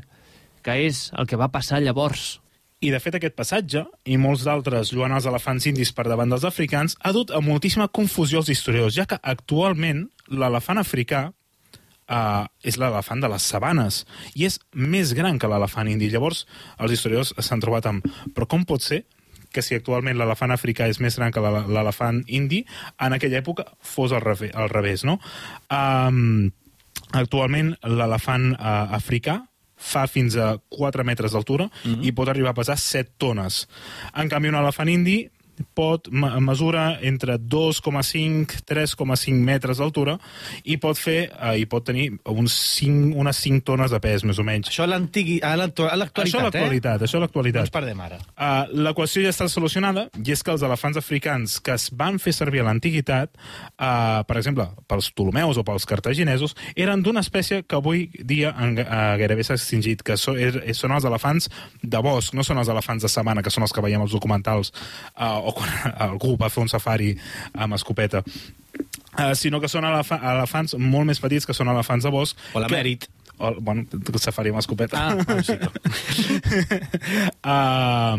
[0.64, 2.45] que és el que va passar llavors.
[2.86, 6.44] I, de fet, aquest passatge, i molts d'altres lluant els elefants indis per davant dels
[6.46, 12.78] africans, ha dut a moltíssima confusió als historiadors, ja que actualment l'elefant africà uh, és
[12.78, 14.04] l'elefant de les sabanes
[14.38, 16.12] i és més gran que l'elefant indi.
[16.14, 16.44] Llavors,
[16.78, 18.06] els historiadors s'han trobat amb...
[18.38, 19.02] Però com pot ser
[19.56, 22.62] que si actualment l'elefant africà és més gran que l'elefant indi,
[23.02, 25.18] en aquella època fos al revés, al revés no?
[25.74, 26.52] Um,
[27.18, 29.40] actualment, l'elefant uh, africà
[29.76, 32.06] fa fins a 4 metres d'altura mm -hmm.
[32.06, 33.68] i pot arribar a pesar 7 tones.
[34.16, 35.30] En canvi, un elefant indi
[35.76, 40.18] pot mesura entre 2,5 3,5 metres d'altura
[40.64, 44.40] i pot fer eh, i pot tenir uns 5, unes 5 tones de pes, més
[44.42, 44.70] o menys.
[44.72, 47.08] Això a l'actualitat, Això a l'actualitat, eh?
[47.08, 47.62] això a l'actualitat.
[47.64, 48.20] No ens perdem ara.
[48.36, 52.34] Uh, L'equació ja està solucionada i és que els elefants africans que es van fer
[52.36, 57.80] servir a l'antiguitat, uh, per exemple, pels Ptolomeus o pels cartaginesos, eren d'una espècie que
[57.80, 61.50] avui dia en, uh, gairebé s'ha extingit, que so, er, són els elefants
[61.82, 64.74] de bosc, no són els elefants de sabana, que són els que veiem als documentals
[65.16, 67.14] uh, o quan algú va fer un safari
[67.54, 68.24] amb escopeta.
[69.16, 72.42] Uh, sinó que són elef elefants molt més petits, que són elefants de bosc.
[72.54, 73.08] O l'emèrit.
[73.38, 73.86] O, bueno,
[74.20, 75.00] safari amb escopeta.
[75.00, 75.56] Ah, bueno, sí.
[77.44, 78.16] uh,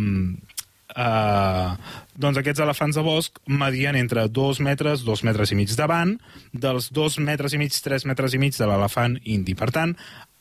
[0.97, 1.71] uh,
[2.17, 6.17] doncs aquests elefants de bosc medien entre 2 metres, 2 metres i mig davant,
[6.53, 9.57] dels 2 metres i mig, 3 metres i mig de l'elefant indi.
[9.57, 9.97] Per tant,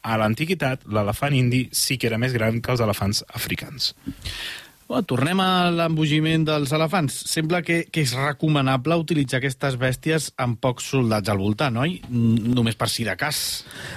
[0.06, 3.94] a l'antiguitat, l'elefant indi sí que era més gran que els elefants africans.
[4.86, 7.16] Bueno, tornem a l'embogiment dels elefants.
[7.26, 11.96] Sembla que, que és recomanable utilitzar aquestes bèsties amb pocs soldats al voltant, oi?
[12.14, 13.40] Només per si de cas.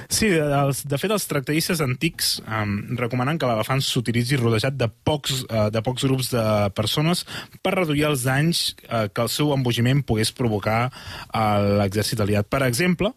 [0.09, 5.43] Sí, els, de fet, els tractadistes antics um, recomanen que l'elefant s'utilitzi rodejat de pocs,
[5.51, 7.27] uh, de pocs grups de persones
[7.61, 10.87] per reduir els danys uh, que el seu embogiment pogués provocar
[11.29, 11.47] a
[11.83, 12.49] l'exèrcit aliat.
[12.49, 13.13] Per exemple,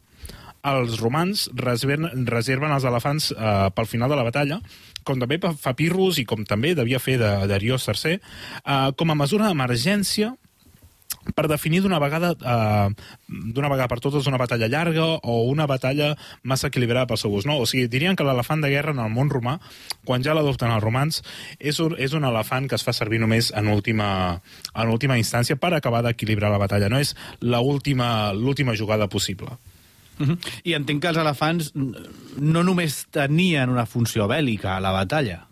[0.68, 4.60] els romans reserven, reserven els elefants uh, pel final de la batalla
[5.04, 9.50] com també fa Pirros i com també devia fer Dariós III, eh, com a mesura
[9.50, 10.36] d'emergència
[11.36, 12.90] per definir d'una vegada eh,
[13.54, 17.46] d'una vegada per totes una batalla llarga o una batalla massa equilibrada pel seu ús.
[17.46, 17.60] No?
[17.62, 19.60] O sigui, dirien que l'elefant de guerra en el món romà,
[20.06, 21.22] quan ja l'adopten els romans,
[21.60, 24.42] és un, és un elefant que es fa servir només en última,
[24.74, 26.90] en última instància per acabar d'equilibrar la batalla.
[26.90, 29.60] No és l'última jugada possible.
[30.22, 30.38] Uh -huh.
[30.64, 35.48] I entenc que els elefants no només tenien una funció bèl·lica a la batalla.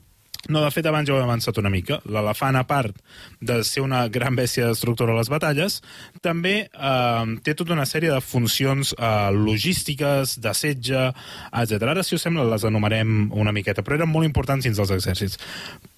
[0.47, 1.97] No, de fet, abans ja ho he avançat una mica.
[2.07, 2.95] L'elefant, a part
[3.43, 5.81] de ser una gran bèstia destructora a les batalles,
[6.23, 11.03] també eh, té tota una sèrie de funcions eh, logístiques, de setge,
[11.51, 11.75] etc.
[11.91, 15.35] Ara, si us sembla, les enumerem una miqueta, però eren molt importants dins dels exèrcits.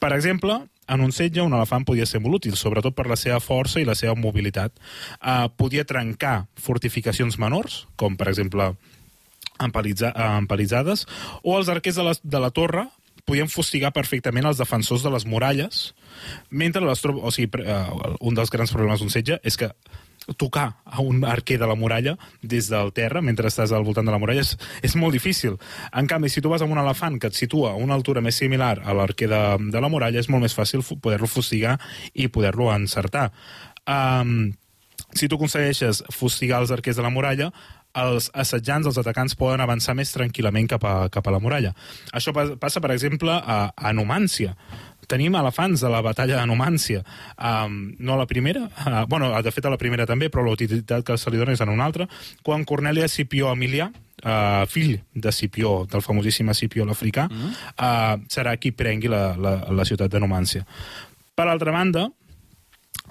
[0.02, 0.58] Per exemple,
[0.92, 3.86] en un setge un elefant podia ser molt útil, sobretot per la seva força i
[3.88, 4.74] la seva mobilitat.
[5.22, 8.74] Eh, podia trencar fortificacions menors, com per exemple
[9.62, 10.10] empalitza,
[10.42, 11.06] empalitzades,
[11.46, 12.88] o els arquers de la, de la torre
[13.32, 15.92] podien fustigar perfectament els defensors de les muralles,
[16.52, 17.24] mentre les tropes...
[17.24, 19.72] O sigui, uh, un dels grans problemes d'un setge és que
[20.38, 24.14] tocar a un arquer de la muralla des del terra, mentre estàs al voltant de
[24.14, 24.54] la muralla, és,
[24.86, 25.58] és molt difícil.
[25.98, 28.38] En canvi, si tu vas amb un elefant que et situa a una altura més
[28.38, 29.42] similar a l'arquer de,
[29.74, 31.78] de la muralla, és molt més fàcil poder-lo fustigar
[32.14, 33.32] i poder-lo encertar.
[33.90, 34.52] Um,
[35.18, 37.50] si tu aconsegueixes fustigar els arquers de la muralla,
[37.98, 41.74] els assetjants, els atacants, poden avançar més tranquil·lament cap a, cap a la muralla.
[42.16, 44.56] Això passa, per exemple, a, a Numància.
[45.12, 47.02] Tenim elefants de la batalla de Numància.
[47.36, 50.56] Um, no a la primera, uh, bueno, de fet a la primera també, però la
[50.56, 52.08] utilitat que se li dona és en una altra.
[52.44, 58.56] Quan Cornèlia Escipió Emilià, uh, fill de Cipió, del famosíssim Escipió l'africà, mm uh, serà
[58.58, 60.66] qui prengui la, la, la ciutat de Numància.
[61.36, 62.10] Per altra banda,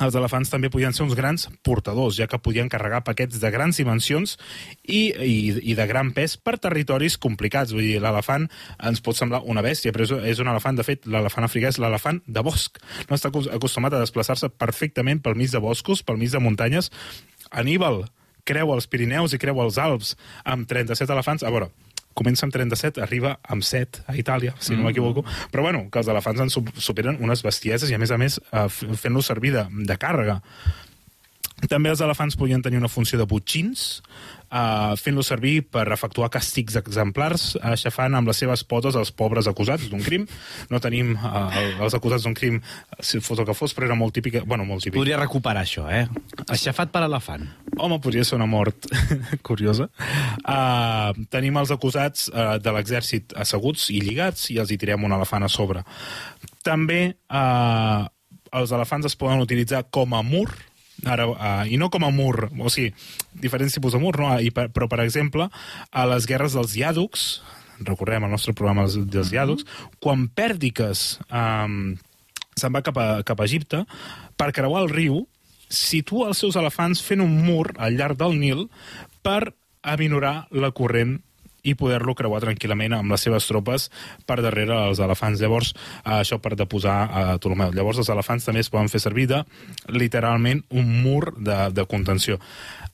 [0.01, 3.77] els elefants també podien ser uns grans portadors, ja que podien carregar paquets de grans
[3.81, 4.37] dimensions
[4.83, 5.35] i, i,
[5.73, 7.75] i de gran pes per territoris complicats.
[7.77, 8.49] Vull dir, l'elefant
[8.79, 11.81] ens pot semblar una bèstia, però és, és un elefant, de fet, l'elefant africà és
[11.83, 12.81] l'elefant de bosc.
[13.11, 16.91] No està acos- acostumat a desplaçar-se perfectament pel mig de boscos, pel mig de muntanyes.
[17.51, 18.05] Aníbal
[18.49, 20.15] creua els Pirineus i creua els Alps
[20.49, 21.45] amb 37 elefants.
[21.45, 21.71] A veure,
[22.21, 25.25] comença amb 37, arriba amb 7 a Itàlia, si no m'equivoco.
[25.51, 28.37] Però bueno, que els elefants en su- superen unes bestieses i a més a més
[28.53, 30.41] eh, fent-los servir de, de càrrega.
[31.69, 34.03] També els elefants podien tenir una funció de butxins,
[34.51, 39.89] uh, fent-los servir per efectuar càstigs exemplars, aixafant amb les seves potes els pobres acusats
[39.91, 40.27] d'un crim.
[40.71, 41.49] No tenim uh,
[41.81, 42.61] els acusats d'un crim,
[43.01, 44.45] si fos el que fos, però era molt típica...
[44.47, 45.01] Bueno, molt típica.
[45.01, 46.05] Podria recuperar això, eh?
[46.49, 47.47] Aixafat per elefant.
[47.79, 48.91] Home, podria ser una mort
[49.49, 49.89] curiosa.
[50.45, 55.17] Uh, tenim els acusats uh, de l'exèrcit asseguts i lligats i els hi tirem un
[55.17, 55.85] elefant a sobre.
[56.67, 58.09] També uh,
[58.57, 60.49] els elefants es poden utilitzar com a mur,
[61.09, 62.93] ara, uh, i no com a mur, o sigui,
[63.43, 64.33] diferents tipus de mur, no?
[64.41, 65.49] I per, però, per exemple,
[65.91, 67.27] a les guerres dels iàducs,
[67.87, 69.67] recordem el nostre programa dels, dels iàducs,
[70.03, 71.95] quan Pèrdiques um,
[72.59, 73.85] se'n va cap a, cap a Egipte,
[74.37, 75.25] per creuar el riu,
[75.71, 78.67] situa els seus elefants fent un mur al llarg del Nil
[79.25, 79.55] per
[79.87, 81.21] aminorar la corrent
[81.63, 83.89] i poder-lo creuar tranquil·lament amb les seves tropes
[84.27, 85.41] per darrere els elefants.
[85.41, 87.75] Llavors, eh, això per deposar a Ptolomeu.
[87.77, 89.45] Llavors, els elefants també es poden fer servir de,
[89.89, 92.41] literalment, un mur de, de contenció.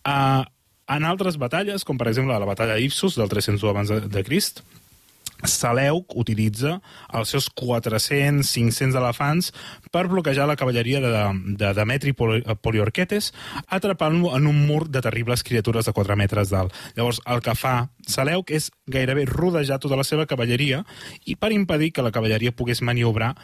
[0.07, 0.45] Uh,
[0.87, 4.63] en altres batalles, com per exemple la batalla d'Ipsus, del 301 abans de, de Crist,
[5.45, 6.79] Seleuc utilitza
[7.13, 9.53] els seus 400-500 elefants
[9.93, 11.13] per bloquejar la cavalleria de,
[11.59, 13.33] de Demetri Poli- Poliorquetes,
[13.69, 16.75] atrapant-lo en un mur de terribles criatures de 4 metres d'alt.
[16.97, 20.85] Llavors, el que fa Seleuc és gairebé rodejar tota la seva cavalleria
[21.27, 23.35] i per impedir que la cavalleria pogués maniobrar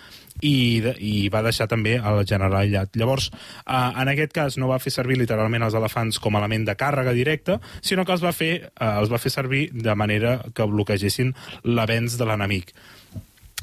[0.41, 2.95] i, de- i va deixar també el general aïllat.
[2.97, 3.31] Llavors,
[3.67, 6.77] eh, en aquest cas no va fer servir literalment els elefants com a element de
[6.79, 10.63] càrrega directa, sinó que els va fer, eh, els va fer servir de manera que
[10.65, 11.35] bloquegessin
[11.83, 12.73] l'avenç de l'enemic.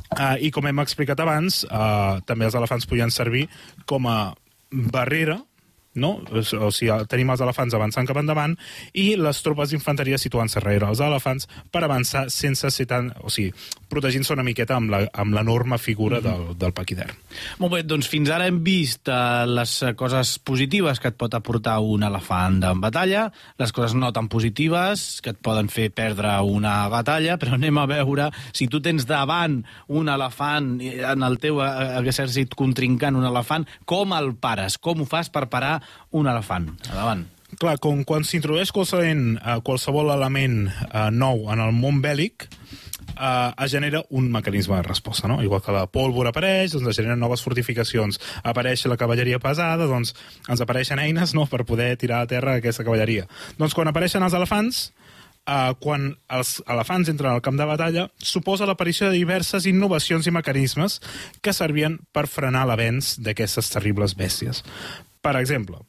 [0.09, 3.45] Uh, I com hem explicat abans, uh, també els elefants podien servir
[3.89, 4.33] com a
[4.69, 5.39] barrera
[5.95, 6.19] no?
[6.31, 8.53] O sigui, tenim els elefants avançant cap endavant
[8.93, 13.09] i les tropes d'infanteria situant-se darrere els elefants per avançar sense ser tan...
[13.25, 13.53] O sigui,
[13.89, 17.15] protegint-se una miqueta amb la- amb l'enorme figura del, del paquidern.
[17.59, 21.33] Molt bé, doncs fins ara hem vist eh, les eh, coses positives que et pot
[21.33, 23.25] aportar un elefant en batalla,
[23.59, 27.87] les coses no tan positives que et poden fer perdre una batalla, però anem a
[27.89, 31.71] veure si tu tens davant un elefant eh, en el teu eh,
[32.03, 34.77] exèrcit contrincant un elefant, com el pares?
[34.77, 35.78] Com ho fas per parar
[36.11, 36.69] un elefant?
[36.89, 37.25] Endavant.
[37.59, 42.45] Clar, com quan s'introdueix qualsevol, uh, qualsevol element uh, nou en el món bèl·lic,
[43.15, 45.41] uh, es genera un mecanisme de resposta, no?
[45.43, 48.21] Igual que la pólvora apareix, doncs es generen noves fortificacions.
[48.43, 50.13] Apareix la cavalleria pesada, doncs
[50.47, 53.27] ens apareixen eines no, per poder tirar a terra aquesta cavalleria.
[53.57, 54.89] Doncs quan apareixen els elefants,
[55.49, 60.33] Uh, quan els elefants entren al camp de batalla, suposa l'aparició de diverses innovacions i
[60.35, 60.99] mecanismes
[61.41, 64.61] que servien per frenar l'avenç d'aquestes terribles bèsties.
[65.21, 65.81] Per exemple,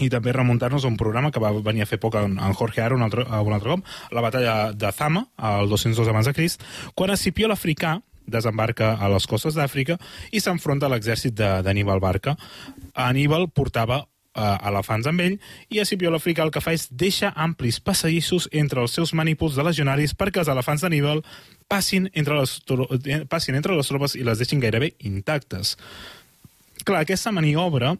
[0.00, 2.82] i també remuntar-nos a un programa que va venir a fer poc en, en Jorge
[2.82, 6.64] Aro un altre, un altre cop, la batalla de Zama, al 202 abans de Crist,
[6.94, 9.98] quan Escipió l'africà desembarca a les costes d'Àfrica
[10.30, 12.36] i s'enfronta a l'exèrcit d'Aníbal Barca.
[12.94, 15.36] Aníbal portava eh, elefants amb ell
[15.74, 19.66] i Escipió l'africà el que fa és deixar amplis passadissos entre els seus manípuls de
[19.66, 21.24] legionaris perquè els elefants d'Aníbal
[21.68, 22.56] passin entre les,
[23.04, 25.76] eh, passin entre les tropes i les deixin gairebé intactes.
[26.82, 27.96] Clar, aquesta maniobra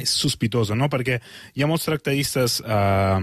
[0.00, 0.88] és sospitosa, no?
[0.90, 1.18] Perquè
[1.54, 3.18] hi ha molts tractadistes eh,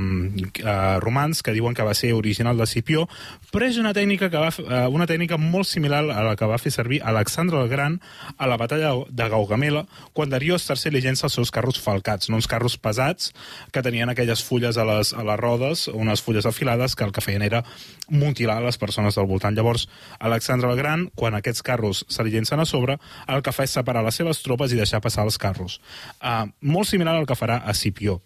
[0.63, 3.07] eh, romans que diuen que va ser original de Cipió,
[3.51, 6.59] però és una tècnica, que va, eh, una tècnica molt similar a la que va
[6.61, 7.99] fer servir Alexandre el Gran
[8.37, 12.39] a la batalla de Gaugamela, quan Darius III li llença els seus carros falcats, no
[12.39, 13.33] uns carros pesats
[13.71, 17.23] que tenien aquelles fulles a les, a les rodes, unes fulles afilades, que el que
[17.25, 17.63] feien era
[18.07, 19.55] mutilar les persones del voltant.
[19.55, 19.87] Llavors,
[20.19, 22.97] Alexandre el Gran, quan aquests carros se li llencen a sobre,
[23.27, 25.79] el que fa és separar les seves tropes i deixar passar els carros.
[26.19, 28.19] Uh, molt similar al que farà a Cipió.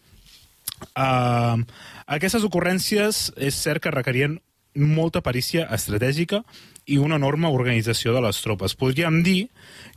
[0.95, 1.61] Uh,
[2.17, 4.39] aquestes ocurrències és cert que requerien
[4.75, 6.41] molta perícia estratègica
[6.85, 8.75] i una enorme organització de les tropes.
[8.77, 9.49] Podríem dir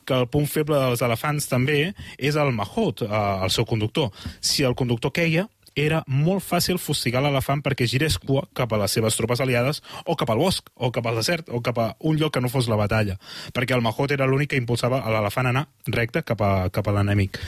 [0.07, 3.09] que el punt feble dels elefants també és el mahot, eh,
[3.45, 4.11] el seu conductor.
[4.41, 5.49] Si el conductor queia,
[5.85, 10.17] era molt fàcil fustigar l'elefant perquè girés cua cap a les seves tropes aliades o
[10.19, 12.69] cap al bosc, o cap al desert, o cap a un lloc que no fos
[12.69, 13.19] la batalla,
[13.55, 16.89] perquè el mahot era l'únic que impulsava a l'elefant a anar recte cap a, cap
[16.89, 17.41] a l'enemic.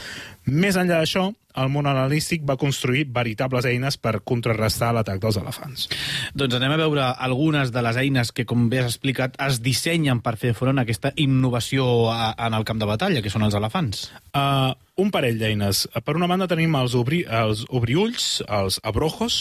[0.51, 1.29] Més enllà d'això,
[1.59, 5.89] el món analístic va construir veritables eines per contrarrestar l'atac dels elefants.
[6.39, 10.23] Doncs anem a veure algunes de les eines que, com bé has explicat, es dissenyen
[10.23, 13.59] per fer front a aquesta innovació a, en el camp de batalla, que són els
[13.59, 14.09] elefants.
[14.31, 15.87] Uh, un parell d'eines.
[16.05, 19.39] Per una banda tenim els, obri, els obriulls, els abrojos,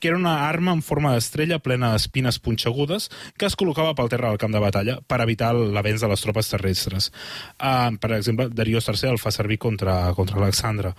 [0.00, 4.32] que era una arma en forma d'estrella plena d'espines punxegudes que es col·locava pel terra
[4.32, 7.10] del camp de batalla per evitar l'avenç de les tropes terrestres.
[7.58, 10.94] Uh, per exemple, Darius III el fa servir contra, contra Alexandre.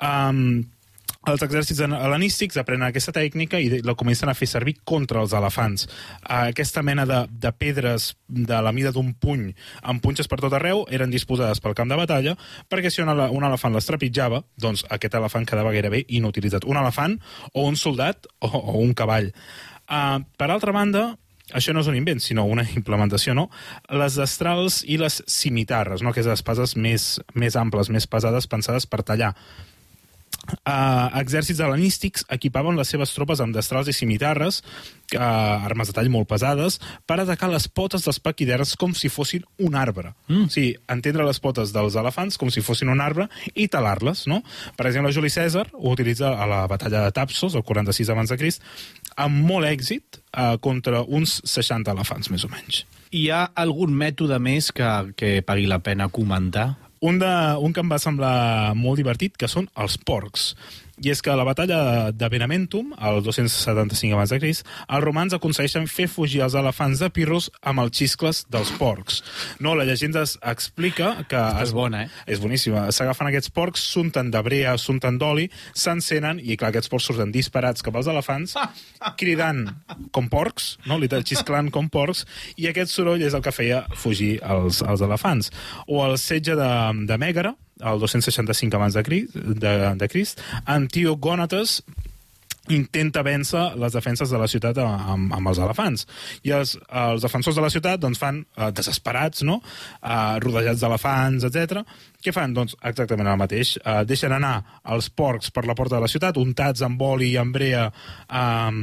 [0.00, 0.64] Um,
[1.28, 5.86] els exèrcits hel·lenístics aprenen aquesta tècnica i la comencen a fer servir contra els elefants.
[6.22, 9.50] Aquesta mena de, de pedres de la mida d'un puny
[9.82, 12.34] amb punxes per tot arreu eren disposades pel camp de batalla
[12.70, 16.66] perquè si un, ele un elefant les trepitjava, doncs aquest elefant quedava gairebé inutilitzat.
[16.68, 17.18] Un elefant
[17.52, 19.32] o un soldat o, o un cavall.
[19.88, 21.10] Uh, per altra banda,
[21.56, 23.48] això no és un invent, sinó una implementació, no?
[23.96, 26.12] Les destrals i les cimitarres, no?
[26.12, 29.32] que és espases més, més amples, més pesades, pensades per tallar.
[30.48, 34.62] Uh, exèrcits hel·lenístics equipaven les seves tropes amb destrals i cimitarres,
[35.16, 35.20] uh,
[35.68, 36.78] armes de tall molt pesades,
[37.08, 40.14] per atacar les potes dels paquiders com si fossin un arbre.
[40.28, 40.46] Mm.
[40.48, 44.40] O sigui, entendre les potes dels elefants com si fossin un arbre i talar-les, no?
[44.76, 48.40] Per exemple, Juli Cèsar ho utilitza a la batalla de Tapsos, el 46 abans de
[48.40, 48.64] Crist,
[49.16, 52.84] amb molt èxit uh, contra uns 60 elefants, més o menys.
[53.16, 56.74] Hi ha algun mètode més que, que pagui la pena comentar?
[57.00, 57.30] Un, de,
[57.62, 60.52] un que em va semblar molt divertit, que són els porcs.
[60.98, 65.34] I és que a la batalla de Benamentum, al 275 abans de Crist, els romans
[65.36, 69.20] aconsegueixen fer fugir els elefants de Pirros amb els xiscles dels porcs.
[69.62, 71.42] No, la llegenda es explica que...
[71.62, 72.10] És bona, eh?
[72.26, 72.88] És boníssima.
[72.94, 77.86] S'agafen aquests porcs, s'unten de brea, s'unten d'oli, s'encenen, i clar, aquests porcs surten disparats
[77.86, 78.56] cap als elefants,
[79.20, 79.64] cridant
[80.14, 80.98] com porcs, no?
[80.98, 82.24] literal, xisclant com porcs,
[82.58, 85.52] i aquest soroll és el que feia fugir els, els elefants.
[85.86, 86.70] O el setge de,
[87.06, 91.80] de Mègara, el 265 abans de Crist, de, de Crist Antíoc Gònates
[92.74, 96.04] intenta vèncer les defenses de la ciutat amb, amb els elefants.
[96.44, 99.60] I els, els defensors de la ciutat doncs, fan eh, desesperats, no?
[100.02, 101.82] eh, rodejats d'elefants, etc.
[102.24, 102.56] Què fan?
[102.56, 103.76] Doncs exactament el mateix.
[103.80, 104.56] Eh, deixen anar
[104.94, 107.86] els porcs per la porta de la ciutat, untats amb oli i amb brea,
[108.28, 108.82] eh,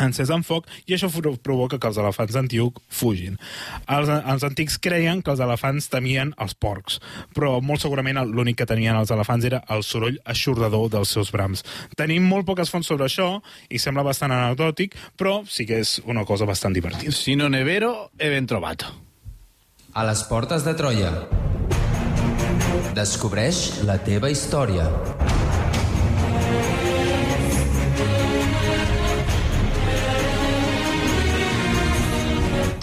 [0.00, 1.10] encès en foc i això
[1.42, 3.38] provoca que els elefants d'Antíoc fugin.
[3.86, 7.00] Els, els antics creien que els elefants temien els porcs,
[7.34, 11.64] però molt segurament l'únic que tenien els elefants era el soroll aixordador dels seus brams.
[11.98, 13.38] Tenim molt poques fonts sobre això
[13.70, 17.12] i sembla bastant anecdòtic, però sí que és una cosa bastant divertida.
[17.14, 18.86] Si no ne vero, he ben trobat.
[19.94, 21.12] A les portes de Troia.
[22.94, 24.90] Descobreix la teva història.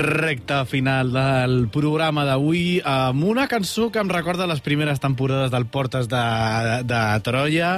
[0.00, 5.66] Recta final del programa d'avui amb una cançó que em recorda les primeres temporades del
[5.68, 6.22] Portes de,
[6.88, 7.72] de Troia,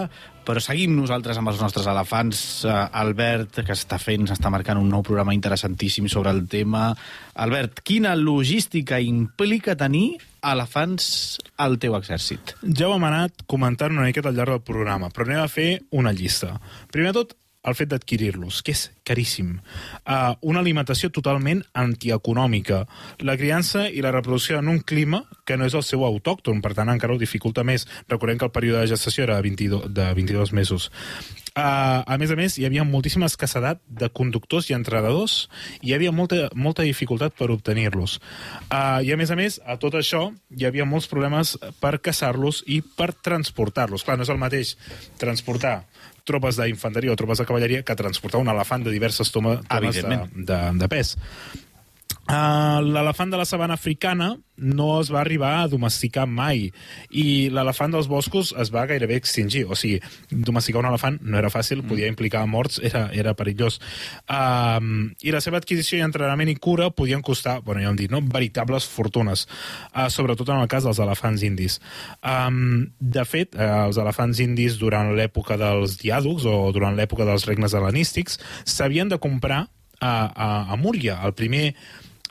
[0.46, 2.42] però seguim nosaltres amb els nostres elefants.
[2.66, 6.90] Uh, Albert, que està fent, està marcant un nou programa interessantíssim sobre el tema.
[7.42, 12.56] Albert, quina logística implica tenir elefants al teu exèrcit?
[12.62, 15.70] Ja ho hem anat comentant una miqueta al llarg del programa, però anem a fer
[15.94, 16.56] una llista.
[16.90, 19.54] Primer de tot, el fet d'adquirir-los, que és caríssim.
[20.02, 22.84] Uh, una alimentació totalment antieconòmica.
[23.22, 26.74] La criança i la reproducció en un clima que no és el seu autòcton, per
[26.78, 27.86] tant encara ho dificulta més.
[28.10, 30.90] Recordem que el període de gestació era de 22, de 22 mesos.
[31.52, 35.50] Uh, a més a més, hi havia moltíssima escassedat de conductors i entrenadors
[35.82, 38.16] i hi havia molta, molta dificultat per obtenir-los.
[38.72, 42.62] Uh, I a més a més, a tot això, hi havia molts problemes per caçar-los
[42.66, 44.06] i per transportar-los.
[44.06, 44.74] Clar, no és el mateix
[45.20, 45.82] transportar
[46.24, 50.18] tropes d'infanteria o tropes de cavalleria que transportar un elefant de diverses tomes, tomes de,
[50.34, 51.16] de, de pes.
[52.22, 56.68] Uh, l'elefant de la sabana africana no es va arribar a domesticar mai
[57.10, 59.98] i l'elefant dels boscos es va gairebé extingir, o sigui,
[60.30, 63.80] domesticar un elefant no era fàcil, podia implicar morts, era, era perillós.
[64.30, 68.14] Uh, I la seva adquisició i entrenament i cura podien costar, bueno, ja hem dit,
[68.14, 68.22] no?
[68.22, 69.48] veritables fortunes,
[69.90, 71.80] uh, sobretot en el cas dels elefants indis.
[72.22, 77.50] Um, de fet, uh, els elefants indis durant l'època dels diàdocs o durant l'època dels
[77.50, 79.64] regnes hel·lenístics s'havien de comprar
[79.98, 81.72] a, a, a Múria, el primer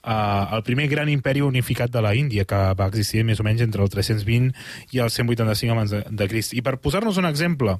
[0.04, 3.64] uh, el primer gran imperi unificat de la Índia, que va existir més o menys
[3.66, 4.54] entre el 320
[4.96, 6.56] i el 185 abans de, de Crist.
[6.58, 7.80] I per posar-nos un exemple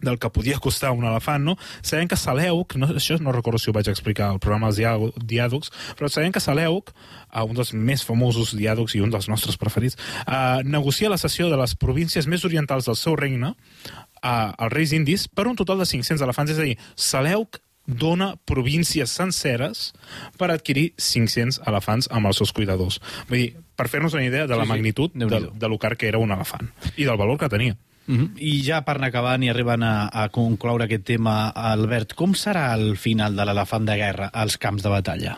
[0.00, 1.56] del que podia costar un elefant, no?
[1.82, 5.72] Sabem que Saleuc, no, això no recordo si ho vaig explicar al programa dels diàdocs,
[5.98, 6.92] però sabem que Saleuc,
[7.28, 11.50] uh, un dels més famosos diàdocs i un dels nostres preferits, uh, negocia la cessió
[11.52, 15.84] de les províncies més orientals del seu regne uh, als reis indis per un total
[15.84, 19.92] de 500 elefants, és a dir, Saleuc dona províncies senceres
[20.38, 23.00] per adquirir 500 elefants amb els seus cuidadors.
[23.28, 24.72] Vull dir, per fer-nos una idea de la Sí, sí.
[24.74, 27.76] magnitud de, de lo car que era un elefant i del valor que tenia.
[28.06, 28.30] Mm -hmm.
[28.38, 32.74] I ja per anar acabant i arribant a, a concloure aquest tema, Albert, com serà
[32.74, 35.36] el final de l'elefant de guerra als camps de batalla?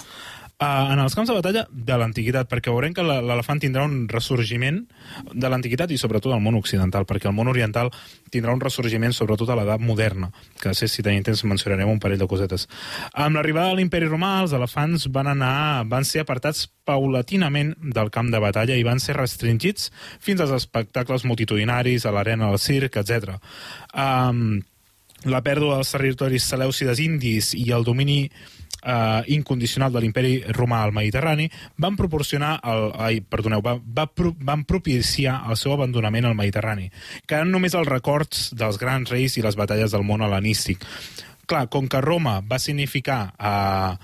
[0.62, 4.76] Uh, en els camps de batalla de l'antiguitat, perquè veurem que l'elefant tindrà un ressorgiment
[5.32, 7.90] de l'antiguitat i sobretot al món occidental, perquè el món oriental
[8.30, 10.30] tindrà un ressorgiment sobretot a l'edat moderna,
[10.62, 12.68] que sé si tenim temps mencionarem un parell de cosetes.
[13.10, 18.30] Amb l'arribada de l'imperi romà, els elefants van anar van ser apartats paulatinament del camp
[18.30, 19.90] de batalla i van ser restringits
[20.22, 23.34] fins als espectacles multitudinaris, a l'arena del circ, etc.
[23.94, 24.60] Um,
[25.26, 28.26] la pèrdua dels territoris selèucides indis i el domini
[28.82, 34.34] eh, incondicional de l'imperi romà al Mediterrani van proporcionar el, ai, perdoneu, va, va, pro,
[34.40, 36.90] van propiciar el seu abandonament al Mediterrani,
[37.26, 40.82] quedant només els records dels grans reis i les batalles del món hel·lenístic.
[41.46, 43.96] Clar, com que Roma va significar eh,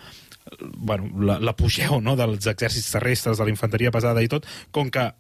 [0.77, 5.11] bueno, la- l'apogeu no, dels exèrcits terrestres, de la infanteria pesada i tot, com que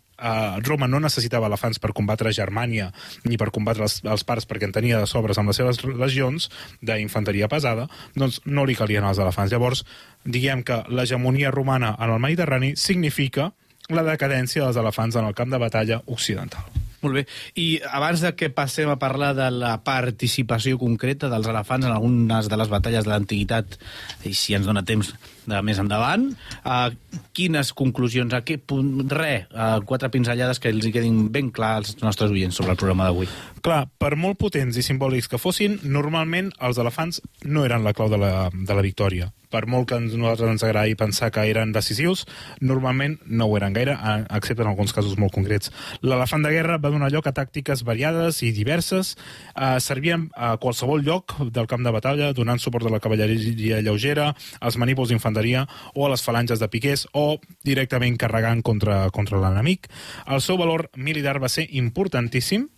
[0.67, 2.91] Roma no necessitava elefants per combatre Germània
[3.25, 6.49] ni per combatre els, els parts perquè en tenia de sobres amb les seves legions
[6.83, 7.87] d'infanteria pesada,
[8.19, 9.53] doncs no li calien els elefants.
[9.53, 9.85] Llavors,
[10.25, 13.53] diguem que l'hegemonia romana en el Mediterrani significa
[13.89, 16.67] la decadència dels elefants en el camp de batalla occidental.
[17.03, 17.25] Molt bé.
[17.55, 22.51] I abans de que passem a parlar de la participació concreta dels elefants en algunes
[22.51, 23.79] de les batalles de l'antiguitat,
[24.27, 25.15] i si ens dona temps
[25.49, 26.27] de més endavant,
[26.65, 26.91] uh,
[27.37, 29.07] quines conclusions, a què punt...
[29.09, 32.81] Re, uh, quatre pinzellades que els hi quedin ben clar als nostres oients sobre el
[32.81, 33.31] programa d'avui.
[33.65, 38.11] Clar, per molt potents i simbòlics que fossin, normalment els elefants no eren la clau
[38.13, 39.33] de la, de la victòria.
[39.49, 42.27] Per molt que a nosaltres ens agradi pensar que eren decisius,
[42.61, 43.95] normalment no ho eren gaire,
[44.37, 45.73] excepte en alguns casos molt concrets.
[46.05, 49.15] L'elefant de guerra va donar lloc a tàctiques variades i diverses,
[49.55, 54.35] eh, servien a qualsevol lloc del camp de batalla, donant suport a la cavalleria lleugera,
[54.61, 59.89] als manípuls d'infanteria o a les falanges de piquers o directament carregant contra, contra l'enemic.
[60.27, 62.69] El seu valor militar va ser importantíssim,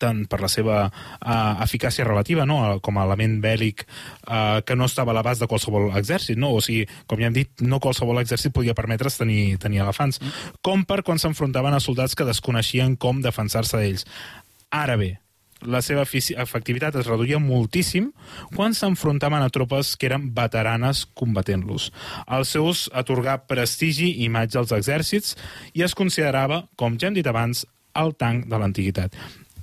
[0.00, 2.58] tant per la seva uh, eficàcia relativa, no?
[2.66, 6.52] eh, com a element bèl·lic uh, que no estava a l'abast de qualsevol exèrcit, no?
[6.54, 10.20] o sigui, com ja hem dit, no qualsevol exèrcit podia permetre's tenir, tenir elefants,
[10.64, 14.04] com per quan s'enfrontaven a soldats que desconeixien com defensar-se d'ells.
[14.74, 15.14] Ara bé,
[15.64, 18.10] la seva efectivitat es reduïa moltíssim
[18.54, 21.88] quan s'enfrontaven a tropes que eren veteranes combatent-los.
[22.28, 25.34] Els seus atorgar prestigi i imatge als exèrcits
[25.72, 27.64] i es considerava, com ja hem dit abans,
[27.96, 29.16] el tanc de l'antiguitat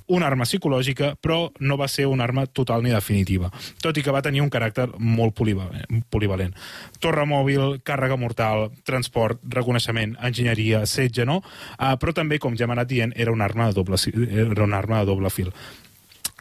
[0.07, 3.51] una arma psicològica, però no va ser una arma total ni definitiva,
[3.81, 6.57] tot i que va tenir un caràcter molt polivalent.
[6.99, 11.41] Torre mòbil, càrrega mortal, transport, reconeixement, enginyeria, setge, no?
[11.77, 14.81] Uh, però també, com ja hem anat dient, era una arma de doble, era una
[14.81, 15.53] arma de doble fil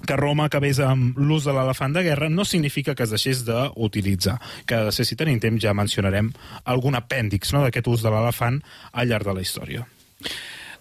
[0.06, 4.38] que Roma acabés amb l'ús de l'elefant de guerra no significa que es deixés d'utilitzar.
[4.66, 6.32] Que després, si tenim temps, ja mencionarem
[6.64, 8.58] algun apèndix no, d'aquest ús de l'elefant
[8.92, 9.86] al llarg de la història.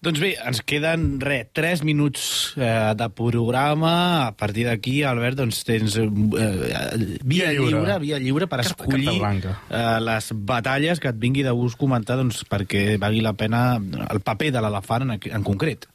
[0.02, 3.92] Doncs bé, ens queden, re, 3 minuts eh, de programa.
[4.26, 6.80] A partir d'aquí, Albert, doncs tens eh, via
[7.22, 7.68] Via lliure.
[7.70, 11.78] lliure, via lliure per Carta- escollir carta eh, les batalles que et vingui de gust
[11.78, 15.86] comentar doncs, perquè valgui la pena el paper de l'elefant en, en concret.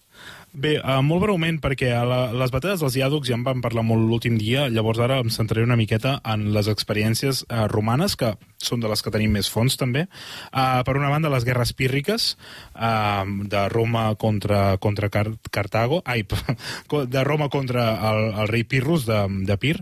[0.58, 3.84] Bé, uh, molt breument, perquè a la, les batalles dels diàdocs ja en vam parlar
[3.86, 8.32] molt l'últim dia, llavors ara em centraré una miqueta en les experiències uh, romanes, que
[8.58, 10.08] són de les que tenim més fons, també.
[10.50, 12.32] Uh, per una banda, les guerres pírriques,
[12.74, 13.22] uh,
[13.54, 16.26] de Roma contra, contra Car Cartago, ai,
[17.18, 19.76] de Roma contra el, el rei Pirrus de, de Pir.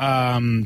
[0.00, 0.64] Uh,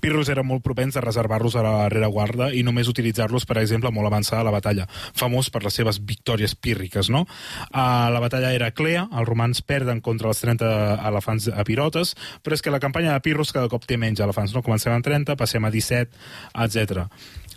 [0.00, 4.08] Pirros era molt propens a reservar-los a la rereguarda i només utilitzar-los, per exemple, molt
[4.08, 7.26] avançada a la batalla, famós per les seves victòries pírriques, no?
[7.72, 10.72] A la batalla era Clea, els romans perden contra els 30
[11.10, 14.64] elefants epirotes, però és que la campanya de Pirros cada cop té menys elefants, no?
[14.64, 16.18] Comencem amb 30, passem a 17,
[16.64, 17.06] etc.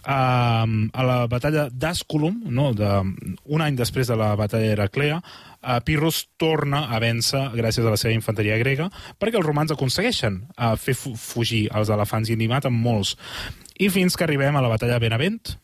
[0.05, 2.67] Uh, a la batalla d'Asculum, no?
[2.77, 2.89] de,
[3.49, 5.17] un any després de la batalla d'Heraclea,
[5.65, 10.43] uh, Pirros torna a vèncer gràcies a la seva infanteria grega perquè els romans aconsegueixen
[10.55, 13.15] uh, fer fu fugir els elefants i n'hi maten molts.
[13.81, 15.55] I fins que arribem a la batalla de Benevent,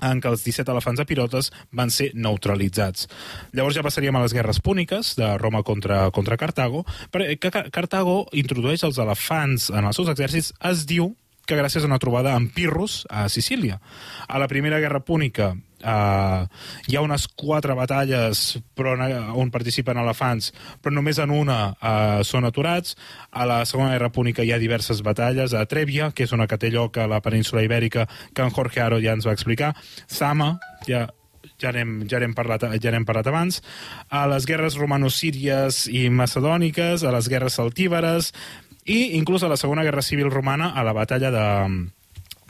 [0.00, 3.06] en què els 17 elefants epirotes van ser neutralitzats.
[3.52, 8.24] Llavors ja passaríem a les guerres púniques de Roma contra, contra Cartago, perquè Car Cartago
[8.32, 11.12] introdueix els elefants en els seus exèrcits, es diu
[11.46, 13.80] que gràcies a una trobada amb Pirros a Sicília.
[14.28, 16.44] A la Primera Guerra Púnica Uh,
[16.88, 18.96] hi ha unes quatre batalles però
[19.40, 20.50] on participen elefants,
[20.82, 22.96] però només en una uh, són aturats.
[23.30, 25.54] A la Segona Guerra Púnica hi ha diverses batalles.
[25.54, 28.84] A Trèvia, que és una que té lloc a la península ibèrica, que en Jorge
[28.84, 29.74] Aro ja ens va explicar.
[30.08, 30.58] Zama,
[30.88, 31.08] ja
[31.60, 33.60] ja n'hem ja n'hem parlat, ja n'hem parlat abans,
[34.08, 38.32] a les guerres romano-síries i macedòniques, a les guerres celtíberes
[38.88, 41.46] i inclús a la Segona Guerra Civil Romana, a la batalla de,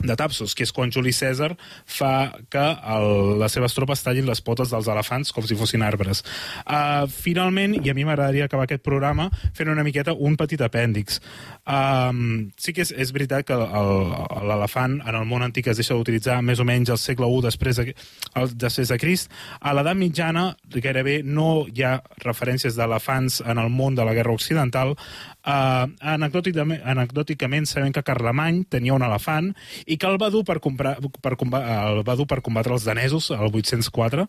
[0.03, 1.51] de Tapsos, que és quan Juli Cèsar
[1.85, 2.63] fa que
[2.95, 6.23] el, les seves tropes tallin les potes dels elefants com si fossin arbres.
[6.65, 11.19] Uh, finalment, i a mi m'agradaria acabar aquest programa fent una miqueta un petit apèndix.
[11.65, 16.39] Um, sí que és, és veritat que l'elefant en el món antic es deixa d'utilitzar
[16.45, 17.93] més o menys al segle I després de,
[18.35, 19.31] el, després de Crist.
[19.61, 24.33] A l'edat mitjana gairebé no hi ha referències d'elefants en el món de la guerra
[24.33, 24.95] occidental,
[25.41, 29.47] Uh, anecdòticament, anecdòticament sabem que Carlemany tenia un elefant
[29.89, 33.31] i que el va dur per, comprar, per, el va dur per combatre els danesos
[33.33, 34.27] al 804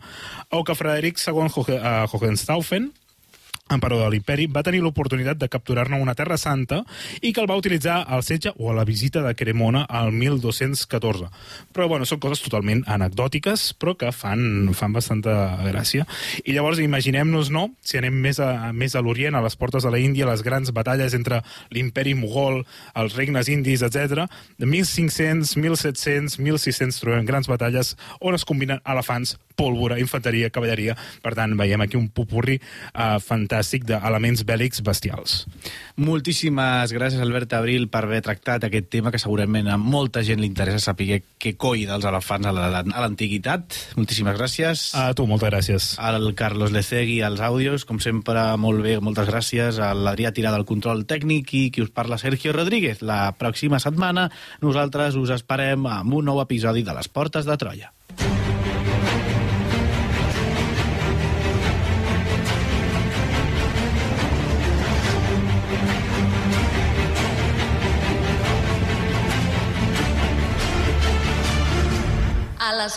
[0.57, 2.89] o que Frederic II Hohenstaufen
[3.71, 6.83] emperador de l'imperi, va tenir l'oportunitat de capturar-ne una terra santa
[7.21, 11.31] i que el va utilitzar al setge o a la visita de Cremona al 1214.
[11.73, 15.35] Però, bueno, són coses totalment anecdòtiques, però que fan, fan bastanta
[15.65, 16.07] gràcia.
[16.45, 19.93] I llavors, imaginem-nos, no?, si anem més a, més a l'Orient, a les portes de
[19.93, 21.43] la Índia, les grans batalles entre
[21.73, 22.63] l'imperi mogol,
[22.99, 24.27] els regnes indis, etc.
[24.61, 30.97] De 1500, 1700, 1600 trobem grans batalles on es combinen elefants, pólvora, infanteria, cavalleria.
[31.23, 35.43] Per tant, veiem aquí un pupurri uh, fantàstic d'elements bèl·lics bestials.
[36.01, 40.49] Moltíssimes gràcies, Albert Abril, per haver tractat aquest tema que segurament a molta gent li
[40.51, 43.79] interessa saber què coi dels elefants a l'antiguitat.
[43.99, 44.85] Moltíssimes gràcies.
[44.99, 45.89] A tu, moltes gràcies.
[46.03, 49.81] Al Carlos Lecegui, als àudios, com sempre, molt bé, moltes gràcies.
[49.83, 53.03] A l'Adrià Tirada, del control tècnic, i qui us parla, Sergio Rodríguez.
[53.03, 54.29] La pròxima setmana
[54.63, 57.93] nosaltres us esperem amb un nou episodi de Les Portes de Troia.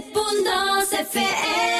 [0.00, 1.79] cette bande FM.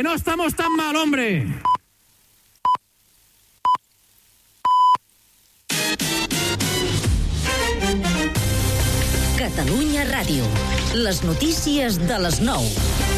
[0.00, 1.44] ¡Que no estamos tan mal, hombre!
[9.36, 10.48] Catalunya Ràdio.
[10.94, 13.09] Les notícies de les 9.